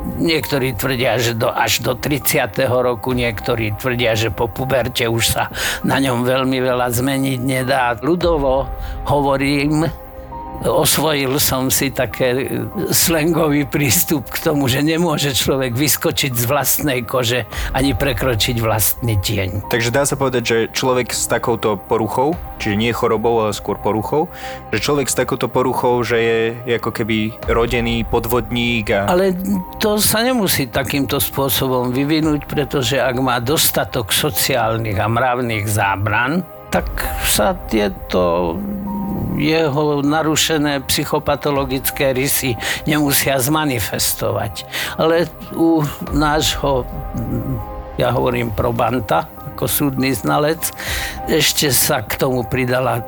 Niektorí 0.00 0.80
tvrdia, 0.80 1.20
že 1.20 1.36
do, 1.36 1.52
až 1.52 1.84
do 1.84 1.92
30. 1.92 2.56
roku, 2.72 3.12
niektorí 3.12 3.76
tvrdia, 3.76 4.16
že 4.16 4.32
po 4.32 4.48
puberte 4.48 5.04
už 5.04 5.24
sa 5.28 5.52
na 5.84 6.00
ňom 6.00 6.24
veľmi 6.24 6.56
veľa 6.56 6.88
zmeniť 6.88 7.40
nedá. 7.40 7.92
Ľudovo 8.00 8.64
hovorím, 9.04 9.84
osvojil 10.64 11.40
som 11.40 11.72
si 11.72 11.88
také 11.88 12.48
slangový 12.92 13.64
prístup 13.64 14.28
k 14.28 14.38
tomu, 14.44 14.68
že 14.68 14.84
nemôže 14.84 15.32
človek 15.32 15.72
vyskočiť 15.72 16.32
z 16.36 16.44
vlastnej 16.44 17.00
kože 17.04 17.48
ani 17.72 17.96
prekročiť 17.96 18.56
vlastný 18.60 19.16
tieň. 19.20 19.72
Takže 19.72 19.90
dá 19.94 20.04
sa 20.04 20.20
povedať, 20.20 20.42
že 20.44 20.58
človek 20.72 21.16
s 21.16 21.24
takouto 21.30 21.80
poruchou, 21.80 22.36
čiže 22.60 22.76
nie 22.76 22.92
chorobou, 22.92 23.40
ale 23.40 23.56
skôr 23.56 23.80
poruchou, 23.80 24.28
že 24.74 24.84
človek 24.84 25.08
s 25.08 25.16
takouto 25.16 25.48
poruchou, 25.48 26.04
že 26.04 26.18
je 26.68 26.76
ako 26.76 26.90
keby 26.92 27.32
rodený 27.48 28.04
podvodník 28.04 28.92
a... 28.92 29.08
Ale 29.08 29.32
to 29.80 29.96
sa 29.96 30.20
nemusí 30.20 30.68
takýmto 30.68 31.16
spôsobom 31.16 31.92
vyvinúť, 31.94 32.44
pretože 32.44 33.00
ak 33.00 33.16
má 33.20 33.40
dostatok 33.40 34.12
sociálnych 34.12 35.00
a 35.00 35.08
mravných 35.08 35.64
zábran, 35.64 36.44
tak 36.70 36.86
sa 37.26 37.58
tieto 37.66 38.54
jeho 39.40 40.04
narušené 40.04 40.84
psychopatologické 40.84 42.12
rysy 42.12 42.54
nemusia 42.84 43.40
zmanifestovať. 43.40 44.68
Ale 45.00 45.26
u 45.56 45.80
nášho, 46.12 46.84
ja 47.96 48.12
hovorím 48.12 48.52
probanta, 48.52 49.24
ako 49.56 49.64
súdny 49.64 50.12
znalec, 50.12 50.72
ešte 51.28 51.72
sa 51.72 52.04
k 52.04 52.20
tomu 52.20 52.44
pridala 52.44 53.00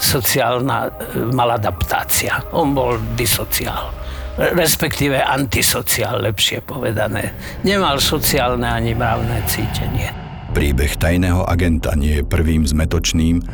sociálna 0.00 0.88
e, 0.88 0.90
maladaptácia. 1.32 2.44
On 2.52 2.72
bol 2.76 3.00
disociál 3.16 4.00
respektíve 4.40 5.20
antisociál, 5.20 6.24
lepšie 6.24 6.64
povedané. 6.64 7.36
Nemal 7.60 8.00
sociálne 8.00 8.64
ani 8.64 8.96
mravné 8.96 9.44
cítenie. 9.44 10.08
Príbeh 10.56 10.96
tajného 10.96 11.44
agenta 11.44 11.92
nie 11.92 12.18
je 12.20 12.24
prvým 12.24 12.64
zmetočným, 12.64 13.44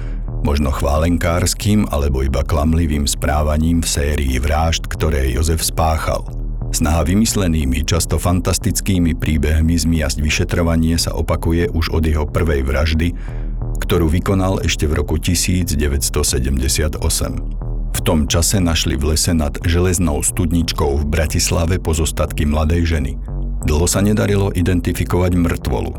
možno 0.47 0.71
chválenkárským 0.71 1.91
alebo 1.91 2.23
iba 2.23 2.47
klamlivým 2.47 3.11
správaním 3.11 3.83
v 3.83 3.91
sérii 3.91 4.39
vražd, 4.39 4.87
ktoré 4.87 5.27
Jozef 5.35 5.67
spáchal. 5.67 6.23
Snaha 6.71 7.03
vymyslenými, 7.03 7.83
často 7.83 8.15
fantastickými 8.15 9.19
príbehmi 9.19 9.75
zmiasť 9.75 10.23
vyšetrovanie 10.23 10.95
sa 11.03 11.19
opakuje 11.19 11.67
už 11.75 11.91
od 11.91 12.07
jeho 12.07 12.31
prvej 12.31 12.63
vraždy, 12.63 13.11
ktorú 13.83 14.07
vykonal 14.07 14.63
ešte 14.63 14.87
v 14.87 15.03
roku 15.03 15.19
1978. 15.19 17.03
V 17.97 18.01
tom 18.07 18.31
čase 18.31 18.63
našli 18.63 18.95
v 18.95 19.19
lese 19.19 19.35
nad 19.35 19.59
železnou 19.67 20.23
studničkou 20.23 21.03
v 21.03 21.05
Bratislave 21.11 21.83
pozostatky 21.83 22.47
mladej 22.47 22.87
ženy. 22.87 23.19
Dlho 23.67 23.91
sa 23.91 23.99
nedarilo 23.99 24.55
identifikovať 24.55 25.33
mŕtvolu. 25.35 25.91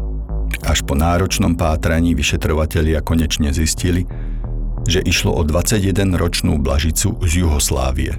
Až 0.64 0.88
po 0.88 0.96
náročnom 0.96 1.60
pátraní 1.60 2.16
vyšetrovatelia 2.16 3.04
konečne 3.04 3.52
zistili, 3.52 4.08
že 4.88 5.04
išlo 5.04 5.36
o 5.36 5.44
21-ročnú 5.44 6.58
Blažicu 6.64 7.20
z 7.28 7.44
Juhoslávie. 7.44 8.16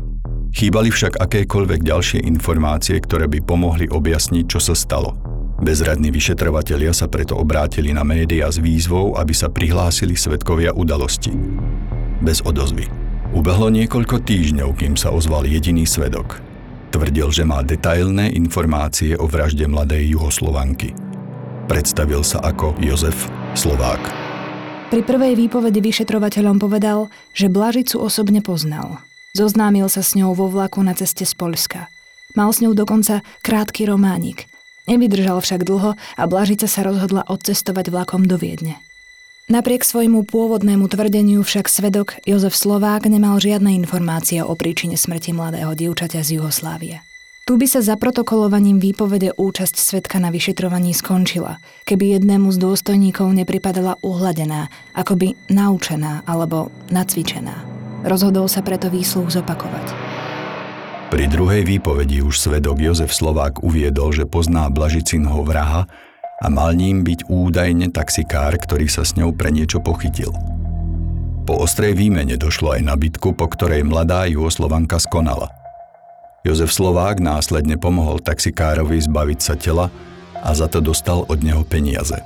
Chýbali 0.52 0.92
však 0.92 1.16
akékoľvek 1.16 1.80
ďalšie 1.84 2.20
informácie, 2.24 3.00
ktoré 3.00 3.28
by 3.28 3.40
pomohli 3.44 3.88
objasniť, 3.88 4.44
čo 4.44 4.60
sa 4.60 4.76
stalo. 4.76 5.16
Bezradní 5.58 6.14
vyšetrovatelia 6.14 6.94
sa 6.94 7.10
preto 7.10 7.34
obrátili 7.34 7.90
na 7.90 8.06
médiá 8.06 8.46
s 8.46 8.62
výzvou, 8.62 9.18
aby 9.18 9.34
sa 9.34 9.50
prihlásili 9.50 10.14
svetkovia 10.14 10.70
udalosti. 10.70 11.34
Bez 12.22 12.46
odozvy. 12.46 12.86
Ubehlo 13.34 13.68
niekoľko 13.68 14.22
týždňov, 14.22 14.78
kým 14.78 14.94
sa 14.94 15.10
ozval 15.10 15.44
jediný 15.44 15.84
svedok. 15.84 16.40
Tvrdil, 16.94 17.28
že 17.28 17.44
má 17.44 17.60
detailné 17.60 18.32
informácie 18.32 19.18
o 19.18 19.28
vražde 19.28 19.68
mladej 19.68 20.16
juhoslovanky. 20.16 20.96
Predstavil 21.68 22.24
sa 22.24 22.40
ako 22.40 22.80
Jozef 22.80 23.28
Slovák. 23.52 24.27
Pri 24.88 25.04
prvej 25.04 25.36
výpovedi 25.36 25.84
vyšetrovateľom 25.84 26.56
povedal, 26.56 27.12
že 27.36 27.52
Blažicu 27.52 28.00
osobne 28.00 28.40
poznal. 28.40 29.04
Zoznámil 29.36 29.84
sa 29.92 30.00
s 30.00 30.16
ňou 30.16 30.32
vo 30.32 30.48
vlaku 30.48 30.80
na 30.80 30.96
ceste 30.96 31.28
z 31.28 31.36
Polska. 31.36 31.92
Mal 32.32 32.48
s 32.48 32.64
ňou 32.64 32.72
dokonca 32.72 33.20
krátky 33.44 33.84
románik. 33.84 34.48
Nevydržal 34.88 35.44
však 35.44 35.68
dlho 35.68 35.92
a 35.92 36.22
Blažica 36.24 36.64
sa 36.64 36.88
rozhodla 36.88 37.20
odcestovať 37.28 37.92
vlakom 37.92 38.24
do 38.24 38.40
Viedne. 38.40 38.80
Napriek 39.52 39.84
svojmu 39.84 40.24
pôvodnému 40.24 40.88
tvrdeniu 40.88 41.44
však 41.44 41.68
svedok 41.68 42.16
Jozef 42.24 42.56
Slovák 42.56 43.04
nemal 43.12 43.36
žiadne 43.36 43.76
informácie 43.76 44.40
o 44.40 44.56
príčine 44.56 44.96
smrti 44.96 45.36
mladého 45.36 45.76
dievčaťa 45.76 46.24
z 46.24 46.40
Juhoslávie. 46.40 47.04
Tu 47.48 47.56
by 47.56 47.64
sa 47.64 47.80
protokolovaním 47.96 48.76
výpovede 48.76 49.32
účasť 49.32 49.80
svetka 49.80 50.20
na 50.20 50.28
vyšetrovaní 50.28 50.92
skončila, 50.92 51.56
keby 51.88 52.20
jednému 52.20 52.52
z 52.52 52.60
dôstojníkov 52.60 53.24
nepripadala 53.32 53.96
uhladená, 54.04 54.68
akoby 54.92 55.32
naučená 55.48 56.28
alebo 56.28 56.68
nacvičená. 56.92 57.56
Rozhodol 58.04 58.52
sa 58.52 58.60
preto 58.60 58.92
výsluch 58.92 59.32
zopakovať. 59.32 59.86
Pri 61.08 61.24
druhej 61.24 61.64
výpovedi 61.64 62.20
už 62.20 62.36
svedok 62.36 62.84
Jozef 62.84 63.16
Slovák 63.16 63.64
uviedol, 63.64 64.12
že 64.12 64.28
pozná 64.28 64.68
Blažicinho 64.68 65.40
vraha 65.40 65.88
a 66.44 66.46
mal 66.52 66.76
ním 66.76 67.00
byť 67.00 67.32
údajne 67.32 67.88
taxikár, 67.88 68.60
ktorý 68.60 68.92
sa 68.92 69.08
s 69.08 69.16
ňou 69.16 69.32
pre 69.32 69.48
niečo 69.48 69.80
pochytil. 69.80 70.36
Po 71.48 71.64
ostrej 71.64 71.96
výmene 71.96 72.36
došlo 72.36 72.76
aj 72.76 72.84
na 72.84 72.92
bitku, 72.92 73.32
po 73.32 73.48
ktorej 73.48 73.88
mladá 73.88 74.28
Juhoslovanka 74.28 75.00
skonala. 75.00 75.57
Jozef 76.48 76.72
Slovák 76.72 77.20
následne 77.20 77.76
pomohol 77.76 78.24
taxikárovi 78.24 79.04
zbaviť 79.04 79.38
sa 79.44 79.54
tela 79.60 79.92
a 80.40 80.50
za 80.56 80.64
to 80.64 80.80
dostal 80.80 81.28
od 81.28 81.44
neho 81.44 81.60
peniaze. 81.60 82.16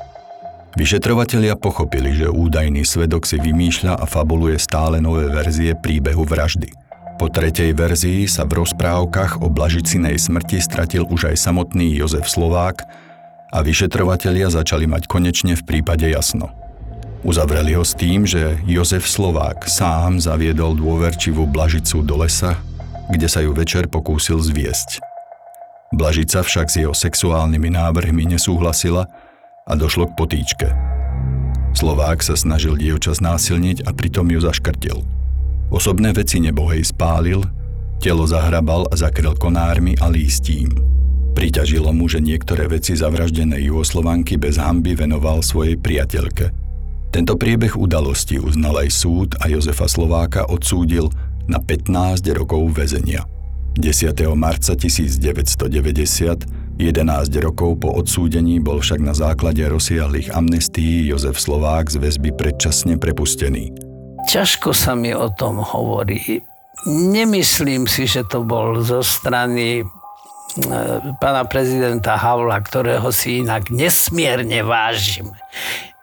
Vyšetrovatelia 0.79 1.59
pochopili, 1.59 2.15
že 2.15 2.31
údajný 2.31 2.87
svedok 2.87 3.27
si 3.27 3.43
vymýšľa 3.43 3.99
a 3.99 4.05
fabuluje 4.07 4.57
stále 4.63 5.03
nové 5.03 5.27
verzie 5.27 5.75
príbehu 5.75 6.23
vraždy– 6.23 6.71
po 7.23 7.31
tretej 7.31 7.71
verzii 7.79 8.27
sa 8.27 8.43
v 8.43 8.67
rozprávkach 8.67 9.45
o 9.45 9.47
Blažicinej 9.47 10.19
smrti 10.19 10.59
stratil 10.59 11.07
už 11.07 11.31
aj 11.31 11.39
samotný 11.39 11.95
Jozef 11.95 12.27
Slovák 12.27 12.83
a 13.55 13.63
vyšetrovatelia 13.63 14.51
začali 14.51 14.91
mať 14.91 15.07
konečne 15.07 15.55
v 15.55 15.63
prípade 15.63 16.03
jasno. 16.11 16.51
Uzavreli 17.23 17.79
ho 17.79 17.87
s 17.87 17.95
tým, 17.95 18.27
že 18.27 18.59
Jozef 18.67 19.07
Slovák 19.07 19.71
sám 19.71 20.19
zaviedol 20.19 20.75
dôverčivú 20.75 21.47
Blažicu 21.47 22.03
do 22.03 22.19
lesa, 22.19 22.59
kde 23.13 23.29
sa 23.29 23.45
ju 23.45 23.53
večer 23.53 23.93
pokúsil 23.93 24.41
zviesť. 24.41 25.05
Blažica 25.93 26.41
však 26.41 26.73
s 26.73 26.81
jeho 26.81 26.97
sexuálnymi 26.97 27.77
návrhmi 27.77 28.25
nesúhlasila 28.25 29.05
a 29.69 29.73
došlo 29.77 30.09
k 30.09 30.17
potýčke. 30.17 30.69
Slovák 31.77 32.25
sa 32.25 32.33
snažil 32.33 32.81
dievča 32.81 33.13
znásilniť 33.13 33.85
a 33.85 33.93
pritom 33.93 34.25
ju 34.33 34.41
zaškrtil– 34.41 35.05
Osobné 35.73 36.13
veci 36.13 36.37
nebohej 36.37 36.85
spálil, 36.85 37.41
telo 37.97 38.29
zahrabal 38.29 38.85
a 38.93 38.95
zakryl 38.95 39.33
konármi 39.33 39.97
a 40.05 40.13
lístím. 40.13 40.69
Priťažilo 41.33 41.97
mu, 41.97 42.13
že 42.13 42.21
niektoré 42.21 42.69
veci 42.69 42.93
zavraždenej 42.93 43.73
Juhoslovanky 43.73 44.37
bez 44.37 44.61
hamby 44.61 44.93
venoval 44.93 45.41
svojej 45.41 45.81
priateľke. 45.81 46.53
Tento 47.09 47.41
priebeh 47.41 47.73
udalosti 47.73 48.37
uznal 48.37 48.85
aj 48.85 48.89
súd 48.93 49.29
a 49.41 49.49
Jozefa 49.49 49.89
Slováka 49.89 50.45
odsúdil 50.45 51.09
na 51.49 51.59
15 51.59 52.23
rokov 52.35 52.75
väzenia. 52.75 53.25
10. 53.79 54.13
marca 54.37 54.77
1990 54.77 56.63
11 56.81 57.29
rokov 57.45 57.85
po 57.85 57.95
odsúdení 57.95 58.57
bol 58.59 58.81
však 58.81 59.01
na 59.05 59.13
základe 59.13 59.61
rozsiahlých 59.69 60.33
amnestií 60.33 61.05
Jozef 61.05 61.37
Slovák 61.37 61.93
z 61.93 62.01
väzby 62.01 62.33
predčasne 62.33 62.97
prepustený. 62.97 63.71
Ťažko 64.27 64.73
sa 64.73 64.97
mi 64.97 65.13
o 65.13 65.29
tom 65.31 65.61
hovorí. 65.61 66.41
Nemyslím 66.89 67.85
si, 67.87 68.09
že 68.09 68.25
to 68.27 68.43
bol 68.43 68.81
zo 68.83 69.05
strany 69.05 69.83
e, 69.83 69.85
pána 71.21 71.45
prezidenta 71.47 72.17
Havla, 72.17 72.59
ktorého 72.65 73.13
si 73.13 73.45
inak 73.45 73.69
nesmierne 73.69 74.65
vážim. 74.65 75.31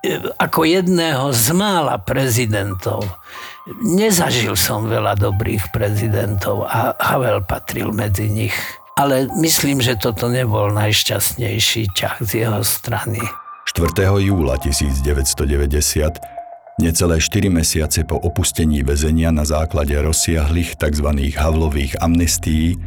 E, 0.05 0.21
ako 0.37 0.63
jedného 0.63 1.33
z 1.33 1.51
mála 1.51 1.97
prezidentov. 1.99 3.03
Nezažil 3.77 4.57
som 4.57 4.89
veľa 4.89 5.13
dobrých 5.13 5.69
prezidentov 5.69 6.65
a 6.65 6.97
Havel 6.97 7.45
patril 7.45 7.93
medzi 7.93 8.25
nich. 8.25 8.55
Ale 8.97 9.29
myslím, 9.39 9.79
že 9.79 9.95
toto 9.95 10.27
nebol 10.27 10.73
najšťastnejší 10.73 11.93
ťah 11.93 12.19
z 12.19 12.31
jeho 12.43 12.59
strany. 12.65 13.21
4. 13.69 14.09
júla 14.25 14.57
1990 14.57 16.39
Necelé 16.79 17.19
4 17.19 17.51
mesiace 17.51 18.07
po 18.07 18.15
opustení 18.23 18.87
väzenia 18.87 19.35
na 19.35 19.43
základe 19.43 19.91
rozsiahlých 19.99 20.79
tzv. 20.79 21.11
Havlových 21.35 21.99
amnestií 21.99 22.79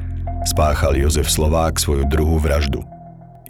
spáchal 0.49 0.97
Jozef 0.97 1.29
Slovák 1.29 1.77
svoju 1.77 2.09
druhú 2.09 2.41
vraždu. 2.41 2.81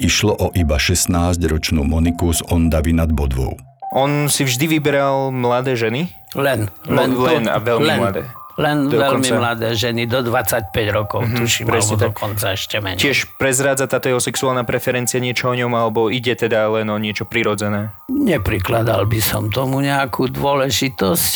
Išlo 0.02 0.34
o 0.34 0.50
iba 0.58 0.82
16-ročnú 0.82 1.86
Moniku 1.86 2.34
z 2.34 2.42
Ondavy 2.50 2.90
nad 2.90 3.14
Bodvou. 3.14 3.54
On 3.92 4.32
si 4.32 4.48
vždy 4.48 4.80
vyberal 4.80 5.28
mladé 5.28 5.76
ženy? 5.76 6.08
Len. 6.32 6.72
Len, 6.88 7.10
len 7.12 7.44
a 7.44 7.60
veľmi 7.60 7.88
len. 7.92 7.98
mladé. 8.00 8.22
Len 8.60 8.84
Dokonca. 8.84 9.00
veľmi 9.00 9.30
mladé 9.40 9.68
ženy, 9.72 10.04
do 10.04 10.20
25 10.20 10.76
rokov, 10.92 11.24
mm-hmm, 11.24 11.40
tuším, 11.40 11.64
alebo 11.72 11.94
tak. 11.96 12.04
dokonca 12.12 12.46
ešte 12.52 12.76
menej. 12.84 13.00
Tiež 13.00 13.40
prezrádza 13.40 13.88
táto 13.88 14.12
jeho 14.12 14.20
sexuálna 14.20 14.68
preferencia 14.68 15.16
niečo 15.24 15.48
o 15.48 15.56
ňom, 15.56 15.72
alebo 15.72 16.12
ide 16.12 16.36
teda 16.36 16.68
len 16.68 16.84
o 16.92 17.00
niečo 17.00 17.24
prirodzené? 17.24 17.96
Neprikladal 18.12 19.08
by 19.08 19.20
som 19.24 19.48
tomu 19.48 19.80
nejakú 19.80 20.28
dôležitosť. 20.28 21.32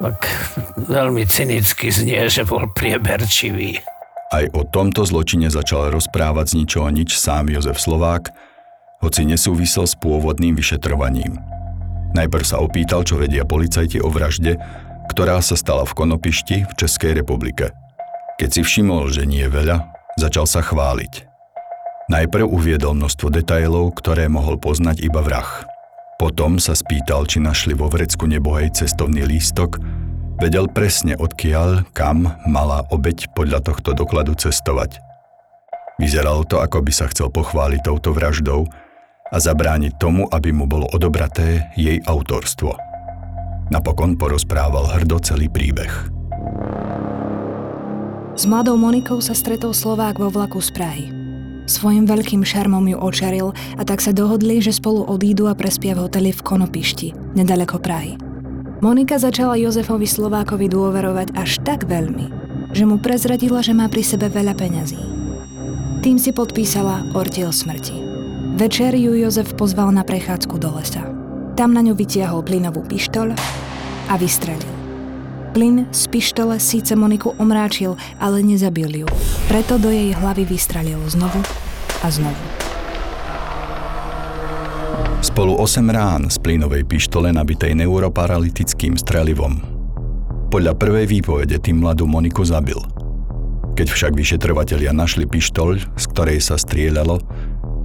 Tak 0.00 0.16
veľmi 0.88 1.28
cynicky 1.28 1.92
znie, 1.92 2.24
že 2.32 2.48
bol 2.48 2.72
prieberčivý. 2.72 3.76
Aj 4.32 4.44
o 4.56 4.64
tomto 4.64 5.04
zločine 5.04 5.52
začal 5.52 5.92
rozprávať 5.92 6.56
z 6.56 6.64
ničoho 6.64 6.88
nič 6.88 7.20
sám 7.20 7.52
Jozef 7.52 7.76
Slovák, 7.76 8.32
hoci 9.04 9.28
nesúvisel 9.28 9.84
s 9.84 9.92
pôvodným 9.92 10.56
vyšetrovaním. 10.56 11.59
Najprv 12.10 12.44
sa 12.44 12.58
opýtal, 12.58 13.06
čo 13.06 13.18
vedia 13.18 13.46
policajti 13.46 14.02
o 14.02 14.10
vražde, 14.10 14.58
ktorá 15.14 15.38
sa 15.42 15.54
stala 15.54 15.86
v 15.86 15.94
Konopišti 15.94 16.66
v 16.66 16.72
Českej 16.74 17.18
republike. 17.18 17.70
Keď 18.38 18.48
si 18.50 18.60
všimol, 18.66 19.10
že 19.10 19.26
nie 19.26 19.46
je 19.46 19.52
veľa, 19.52 19.90
začal 20.18 20.46
sa 20.46 20.62
chváliť. 20.64 21.26
Najprv 22.10 22.46
uviedol 22.50 22.98
množstvo 22.98 23.30
detailov, 23.30 23.94
ktoré 24.02 24.26
mohol 24.26 24.58
poznať 24.58 25.06
iba 25.06 25.22
vrah. 25.22 25.62
Potom 26.18 26.58
sa 26.58 26.74
spýtal, 26.74 27.24
či 27.30 27.38
našli 27.38 27.78
vo 27.78 27.86
vrecku 27.86 28.26
nebohej 28.26 28.74
cestovný 28.74 29.22
lístok, 29.22 29.78
vedel 30.42 30.66
presne 30.66 31.14
odkiaľ, 31.14 31.86
kam 31.94 32.26
mala 32.50 32.82
obeď 32.90 33.30
podľa 33.32 33.62
tohto 33.62 33.94
dokladu 33.94 34.34
cestovať. 34.34 34.98
Vyzeralo 36.00 36.48
to, 36.48 36.58
ako 36.58 36.82
by 36.82 36.92
sa 36.96 37.06
chcel 37.12 37.28
pochváliť 37.28 37.86
touto 37.86 38.10
vraždou 38.16 38.66
a 39.30 39.38
zabrániť 39.38 39.96
tomu, 39.96 40.26
aby 40.26 40.50
mu 40.50 40.66
bolo 40.66 40.90
odobraté 40.90 41.70
jej 41.78 42.02
autorstvo– 42.04 42.74
Napokon 43.70 44.18
porozprával 44.18 44.90
hrdo 44.98 45.22
celý 45.22 45.46
príbeh. 45.46 46.10
S 48.34 48.42
mladou 48.50 48.74
Monikou 48.74 49.22
sa 49.22 49.30
stretol 49.30 49.70
Slovák 49.70 50.18
vo 50.18 50.26
vlaku 50.26 50.58
z 50.58 50.70
Prahy. 50.74 51.06
Svojim 51.70 52.02
veľkým 52.02 52.42
šarmom 52.42 52.82
ju 52.90 52.98
očaril 52.98 53.54
a 53.78 53.82
tak 53.86 54.02
sa 54.02 54.10
dohodli, 54.10 54.58
že 54.58 54.74
spolu 54.74 55.06
odídu 55.06 55.46
a 55.46 55.54
prespia 55.54 55.94
v 55.94 56.10
hoteli 56.10 56.34
v 56.34 56.42
Konopišti, 56.42 57.38
nedaleko 57.38 57.78
Prahy. 57.78 58.18
Monika 58.82 59.22
začala 59.22 59.54
Jozefovi 59.54 60.08
Slovákovi 60.08 60.66
dôverovať 60.66 61.38
až 61.38 61.62
tak 61.62 61.86
veľmi, 61.86 62.26
že 62.74 62.82
mu 62.90 62.98
prezradila, 62.98 63.62
že 63.62 63.70
má 63.70 63.86
pri 63.86 64.02
sebe 64.02 64.26
veľa 64.26 64.58
peňazí. 64.58 64.98
Tým 66.02 66.18
si 66.18 66.34
podpísala 66.34 67.14
ortiel 67.14 67.54
smrti. 67.54 68.09
Večer 68.50 68.98
ju 68.98 69.14
Jozef 69.14 69.54
pozval 69.54 69.94
na 69.94 70.02
prechádzku 70.02 70.58
do 70.58 70.74
lesa. 70.74 71.06
Tam 71.54 71.70
na 71.70 71.86
ňu 71.86 71.94
vytiahol 71.94 72.42
plynovú 72.42 72.82
pištoľ 72.82 73.38
a 74.10 74.14
vystrelil. 74.18 74.74
Plyn 75.54 75.86
z 75.94 76.02
pištole 76.10 76.58
síce 76.58 76.98
Moniku 76.98 77.34
omráčil, 77.38 77.94
ale 78.18 78.42
nezabil 78.42 79.06
ju. 79.06 79.08
Preto 79.46 79.78
do 79.78 79.90
jej 79.90 80.14
hlavy 80.14 80.46
vystrelil 80.46 80.98
znovu 81.06 81.38
a 82.02 82.06
znovu. 82.10 82.42
Spolu 85.22 85.54
8 85.54 85.86
rán 85.90 86.26
z 86.26 86.38
plynovej 86.42 86.86
pištole 86.90 87.30
nabitej 87.30 87.78
neuroparalytickým 87.78 88.98
strelivom. 88.98 89.62
Podľa 90.50 90.74
prvej 90.74 91.06
výpovede 91.06 91.62
tým 91.62 91.86
mladú 91.86 92.10
Moniku 92.10 92.42
zabil. 92.42 92.78
Keď 93.78 93.86
však 93.86 94.12
vyšetrovatelia 94.12 94.90
našli 94.90 95.24
pištoľ, 95.24 95.96
z 95.96 96.04
ktorej 96.10 96.42
sa 96.42 96.58
strieľalo, 96.58 97.22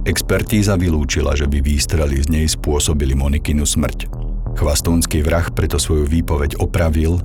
Expertíza 0.06 0.78
vylúčila, 0.78 1.34
že 1.34 1.50
by 1.50 1.58
výstrely 1.58 2.22
z 2.22 2.30
nej 2.30 2.46
spôsobili 2.46 3.18
Monikinu 3.18 3.66
smrť. 3.66 4.06
Chvastónsky 4.54 5.18
vrah 5.26 5.50
preto 5.50 5.82
svoju 5.82 6.06
výpoveď 6.06 6.62
opravil 6.62 7.18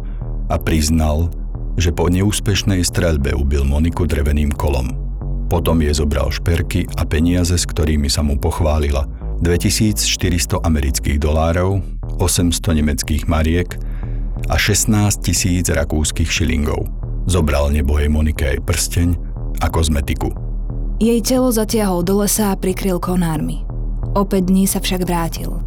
a 0.49 0.57
priznal, 0.57 1.29
že 1.77 1.93
po 1.93 2.09
neúspešnej 2.09 2.81
streľbe 2.81 3.37
ubil 3.37 3.69
Moniku 3.69 4.09
dreveným 4.09 4.49
kolom. 4.57 4.97
Potom 5.45 5.77
je 5.85 5.93
zobral 5.93 6.33
šperky 6.33 6.89
a 6.97 7.05
peniaze, 7.05 7.53
s 7.53 7.69
ktorými 7.69 8.09
sa 8.09 8.25
mu 8.25 8.41
pochválila. 8.41 9.05
2400 9.45 10.65
amerických 10.65 11.21
dolárov, 11.21 11.85
800 12.17 12.81
nemeckých 12.81 13.29
mariek 13.29 13.77
a 14.49 14.57
16 14.57 15.21
tisíc 15.21 15.69
rakúskych 15.69 16.33
šilingov. 16.33 16.89
Zobral 17.29 17.69
nebohej 17.69 18.09
Monike 18.09 18.57
aj 18.57 18.65
prsteň 18.65 19.09
a 19.61 19.69
kozmetiku. 19.69 20.50
Jej 21.01 21.25
telo 21.25 21.49
zatiahol 21.49 22.05
do 22.05 22.21
lesa 22.21 22.53
a 22.53 22.59
prikryl 22.59 23.01
konármi. 23.01 23.65
Opäť 24.13 24.53
dní 24.53 24.69
sa 24.69 24.77
však 24.77 25.09
vrátil. 25.09 25.57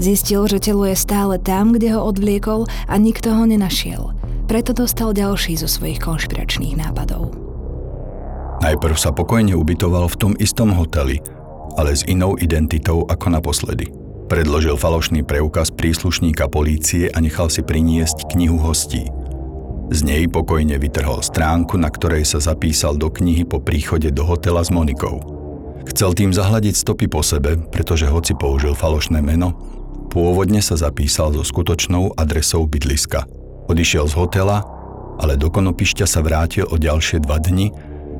Zistil, 0.00 0.48
že 0.48 0.64
telo 0.64 0.88
je 0.88 0.96
stále 0.96 1.36
tam, 1.36 1.76
kde 1.76 1.92
ho 1.92 2.00
odvliekol 2.00 2.64
a 2.88 2.96
nikto 2.96 3.36
ho 3.36 3.44
nenašiel. 3.44 4.16
Preto 4.48 4.72
dostal 4.72 5.12
ďalší 5.12 5.60
zo 5.60 5.68
svojich 5.68 6.00
konšpiračných 6.00 6.80
nápadov. 6.80 7.36
Najprv 8.64 8.96
sa 8.96 9.12
pokojne 9.12 9.52
ubytoval 9.60 10.08
v 10.08 10.16
tom 10.16 10.32
istom 10.40 10.72
hoteli, 10.72 11.20
ale 11.76 11.92
s 11.92 12.08
inou 12.08 12.40
identitou 12.40 13.04
ako 13.12 13.28
naposledy. 13.28 13.92
Predložil 14.32 14.80
falošný 14.80 15.20
preukaz 15.20 15.68
príslušníka 15.68 16.48
polície 16.48 17.12
a 17.12 17.20
nechal 17.20 17.52
si 17.52 17.60
priniesť 17.60 18.32
knihu 18.32 18.56
hostí. 18.56 19.04
Z 19.88 20.04
nej 20.04 20.28
pokojne 20.28 20.76
vytrhol 20.76 21.24
stránku, 21.24 21.80
na 21.80 21.88
ktorej 21.88 22.28
sa 22.28 22.44
zapísal 22.44 23.00
do 23.00 23.08
knihy 23.08 23.48
po 23.48 23.56
príchode 23.56 24.12
do 24.12 24.20
hotela 24.20 24.60
s 24.60 24.68
Monikou. 24.68 25.24
Chcel 25.88 26.12
tým 26.12 26.36
zahľadiť 26.36 26.76
stopy 26.76 27.08
po 27.08 27.24
sebe, 27.24 27.56
pretože 27.72 28.04
hoci 28.04 28.36
použil 28.36 28.76
falošné 28.76 29.24
meno, 29.24 29.56
pôvodne 30.12 30.60
sa 30.60 30.76
zapísal 30.76 31.32
so 31.32 31.40
skutočnou 31.40 32.12
adresou 32.20 32.68
bydliska. 32.68 33.24
Odišiel 33.72 34.12
z 34.12 34.14
hotela, 34.20 34.60
ale 35.16 35.40
do 35.40 35.48
konopišťa 35.48 36.04
sa 36.04 36.20
vrátil 36.20 36.68
o 36.68 36.76
ďalšie 36.76 37.24
dva 37.24 37.40
dni 37.40 37.72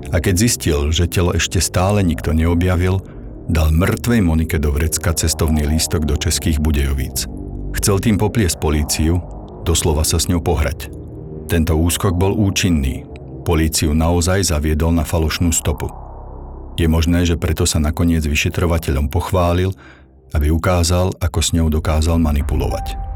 a 0.09 0.25
keď 0.25 0.35
zistil, 0.41 0.89
že 0.89 1.05
telo 1.05 1.37
ešte 1.37 1.61
stále 1.61 2.01
nikto 2.01 2.33
neobjavil, 2.33 3.05
dal 3.53 3.77
mŕtvej 3.77 4.21
Monike 4.25 4.57
do 4.57 4.73
vrecka 4.73 5.13
cestovný 5.13 5.69
lístok 5.69 6.09
do 6.09 6.17
Českých 6.17 6.65
Budejovíc. 6.65 7.29
Chcel 7.77 8.01
tým 8.01 8.17
popliesť 8.17 8.57
políciu, 8.57 9.21
doslova 9.69 10.01
sa 10.05 10.17
s 10.17 10.33
ňou 10.33 10.41
pohrať. 10.41 10.98
Tento 11.49 11.81
úskok 11.81 12.13
bol 12.13 12.37
účinný. 12.37 13.09
Políciu 13.41 13.97
naozaj 13.97 14.53
zaviedol 14.53 14.93
na 14.93 15.01
falošnú 15.01 15.49
stopu. 15.49 15.89
Je 16.77 16.85
možné, 16.85 17.25
že 17.25 17.41
preto 17.41 17.65
sa 17.65 17.81
nakoniec 17.81 18.21
vyšetrovateľom 18.21 19.09
pochválil, 19.09 19.73
aby 20.37 20.53
ukázal, 20.53 21.09
ako 21.17 21.41
s 21.41 21.57
ňou 21.57 21.73
dokázal 21.73 22.21
manipulovať. 22.21 23.08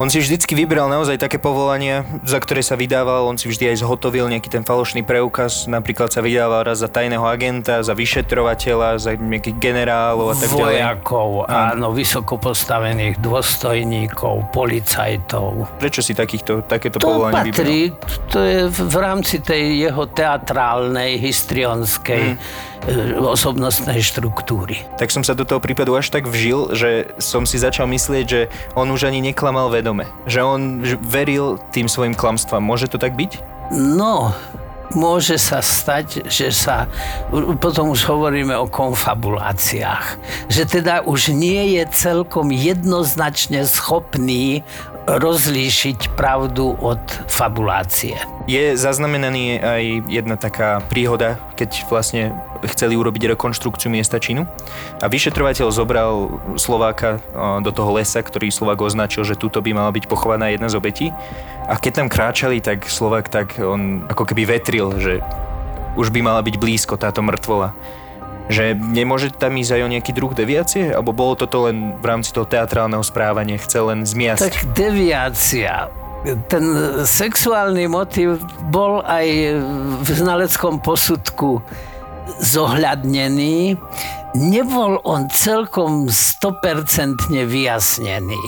On 0.00 0.08
si 0.08 0.16
vždycky 0.16 0.56
vybral 0.56 0.88
naozaj 0.88 1.20
také 1.20 1.36
povolania, 1.36 2.08
za 2.24 2.40
ktoré 2.40 2.64
sa 2.64 2.72
vydával, 2.72 3.28
on 3.28 3.36
si 3.36 3.52
vždy 3.52 3.68
aj 3.68 3.84
zhotovil 3.84 4.32
nejaký 4.32 4.48
ten 4.48 4.64
falošný 4.64 5.04
preukaz, 5.04 5.68
napríklad 5.68 6.08
sa 6.08 6.24
vydával 6.24 6.64
raz 6.64 6.80
za 6.80 6.88
tajného 6.88 7.20
agenta, 7.20 7.84
za 7.84 7.92
vyšetrovateľa, 7.92 8.96
za 8.96 9.12
nejakých 9.20 9.60
generálov 9.60 10.32
a 10.32 10.36
tak 10.40 10.48
ďalej. 10.56 10.76
Vojakov, 10.80 11.28
áno, 11.44 11.92
vysoko 11.92 12.40
postavených 12.40 13.20
dôstojníkov, 13.20 14.48
policajtov. 14.56 15.68
Prečo 15.76 16.00
si 16.00 16.16
takýchto, 16.16 16.64
takéto 16.64 16.96
To 16.96 17.04
povolanie 17.04 17.52
vybral? 17.52 17.60
patrí, 17.60 17.80
to 18.32 18.38
je 18.40 18.58
v 18.72 18.96
rámci 18.96 19.44
tej 19.44 19.84
jeho 19.84 20.08
teatrálnej, 20.08 21.20
histrionskej 21.20 22.40
Hmm. 22.80 22.88
e, 22.88 23.20
osobnostnej 23.20 24.00
štruktúry. 24.00 24.80
Tak 24.96 25.12
som 25.12 25.20
sa 25.20 25.36
do 25.36 25.44
toho 25.44 25.60
prípadu 25.60 25.92
až 25.92 26.08
tak 26.08 26.24
vžil, 26.24 26.72
že 26.72 27.12
som 27.20 27.44
si 27.44 27.60
začal 27.60 27.84
myslieť, 27.84 28.24
že 28.24 28.48
on 28.72 28.88
už 28.88 29.04
ani 29.04 29.20
neklamal 29.20 29.68
vedome. 29.90 30.06
Že 30.30 30.40
on 30.46 30.60
veril 31.02 31.58
tým 31.74 31.90
svojim 31.90 32.14
klamstvám. 32.14 32.62
Môže 32.62 32.86
to 32.86 32.98
tak 32.98 33.18
byť? 33.18 33.42
No, 33.74 34.34
môže 34.94 35.38
sa 35.38 35.62
stať, 35.62 36.26
že 36.30 36.50
sa, 36.50 36.86
potom 37.58 37.90
už 37.94 38.06
hovoríme 38.06 38.54
o 38.58 38.66
konfabuláciách, 38.66 40.18
že 40.50 40.66
teda 40.66 41.06
už 41.06 41.34
nie 41.34 41.78
je 41.78 41.82
celkom 41.90 42.50
jednoznačne 42.50 43.62
schopný 43.66 44.66
rozlíšiť 45.06 46.14
pravdu 46.14 46.74
od 46.78 47.02
fabulácie. 47.26 48.14
Je 48.46 48.74
zaznamenaný 48.74 49.58
aj 49.58 49.84
jedna 50.10 50.36
taká 50.38 50.82
príhoda, 50.86 51.38
keď 51.54 51.86
vlastne 51.86 52.34
chceli 52.68 52.96
urobiť 52.96 53.36
rekonštrukciu 53.36 53.88
miesta 53.88 54.20
činu 54.20 54.44
a 55.00 55.06
vyšetrovateľ 55.08 55.68
zobral 55.72 56.40
Slováka 56.60 57.20
a, 57.32 57.64
do 57.64 57.72
toho 57.72 57.96
lesa, 57.96 58.20
ktorý 58.20 58.52
Slovák 58.52 58.80
označil, 58.84 59.24
že 59.24 59.38
túto 59.38 59.64
by 59.64 59.72
mala 59.72 59.90
byť 59.94 60.04
pochovaná 60.10 60.52
jedna 60.52 60.68
z 60.68 60.76
obetí 60.76 61.06
a 61.70 61.78
keď 61.78 61.92
tam 62.04 62.08
kráčali, 62.10 62.58
tak 62.58 62.90
Slovák 62.90 63.30
tak 63.30 63.56
on 63.62 64.04
ako 64.10 64.26
keby 64.26 64.58
vetril, 64.58 64.90
že 64.98 65.22
už 65.94 66.10
by 66.10 66.20
mala 66.22 66.42
byť 66.42 66.56
blízko 66.58 66.98
táto 66.98 67.22
mŕtvola. 67.22 67.74
Že 68.50 68.74
nemôže 68.74 69.30
tam 69.30 69.54
ísť 69.54 69.78
aj 69.78 69.82
o 69.86 69.92
nejaký 69.94 70.10
druh 70.10 70.34
deviácie? 70.34 70.90
Alebo 70.90 71.14
bolo 71.14 71.38
toto 71.38 71.70
len 71.70 71.94
v 72.02 72.04
rámci 72.06 72.34
toho 72.34 72.46
teatrálneho 72.46 73.02
správania? 73.06 73.62
Chcel 73.62 73.94
len 73.94 74.02
zmiasť? 74.02 74.42
Tak 74.42 74.56
deviácia. 74.74 75.86
Ten 76.50 76.64
sexuálny 77.06 77.86
motiv 77.86 78.42
bol 78.66 79.06
aj 79.06 79.26
v 80.02 80.08
znaleckom 80.10 80.82
posudku 80.82 81.62
zohľadnený. 82.38 83.74
Nebol 84.38 85.02
on 85.02 85.26
celkom 85.34 86.06
100% 86.06 87.34
vyjasnený, 87.34 88.38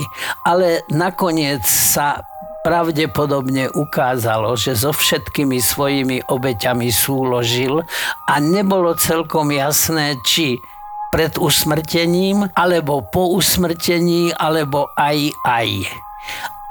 ale 0.46 0.86
nakoniec 0.94 1.66
sa 1.66 2.22
pravdepodobne 2.62 3.66
ukázalo, 3.74 4.54
že 4.54 4.78
so 4.78 4.94
všetkými 4.94 5.58
svojimi 5.58 6.22
obeťami 6.30 6.88
súložil 6.94 7.82
a 8.30 8.34
nebolo 8.38 8.94
celkom 8.94 9.50
jasné, 9.50 10.14
či 10.22 10.62
pred 11.10 11.34
usmrtením, 11.36 12.48
alebo 12.56 13.04
po 13.04 13.34
usmrtení, 13.36 14.32
alebo 14.32 14.88
aj 14.96 15.34
aj. 15.44 15.68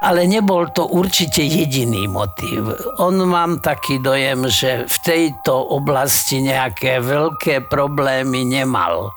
Ale 0.02 0.26
nebol 0.26 0.74
to 0.74 0.90
určite 0.90 1.46
jediný 1.46 2.10
motív. 2.10 2.74
On 2.98 3.14
mám 3.30 3.62
taký 3.62 4.02
dojem, 4.02 4.50
že 4.50 4.90
v 4.90 4.98
tejto 5.06 5.54
oblasti 5.78 6.42
nejaké 6.42 6.98
veľké 7.06 7.70
problémy 7.70 8.42
nemal. 8.42 9.14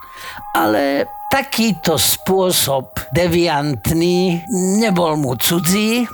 Ale 0.52 1.08
takýto 1.32 1.96
spôsob 1.96 3.00
deviantný 3.16 4.44
nebol 4.78 5.16
mu 5.16 5.40
cudzí, 5.40 6.04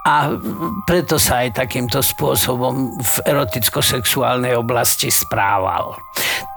a 0.00 0.32
preto 0.88 1.20
sa 1.20 1.44
aj 1.44 1.60
takýmto 1.60 2.00
spôsobom 2.00 2.96
v 3.04 3.14
eroticko-sexuálnej 3.28 4.56
oblasti 4.56 5.12
správal. 5.12 5.92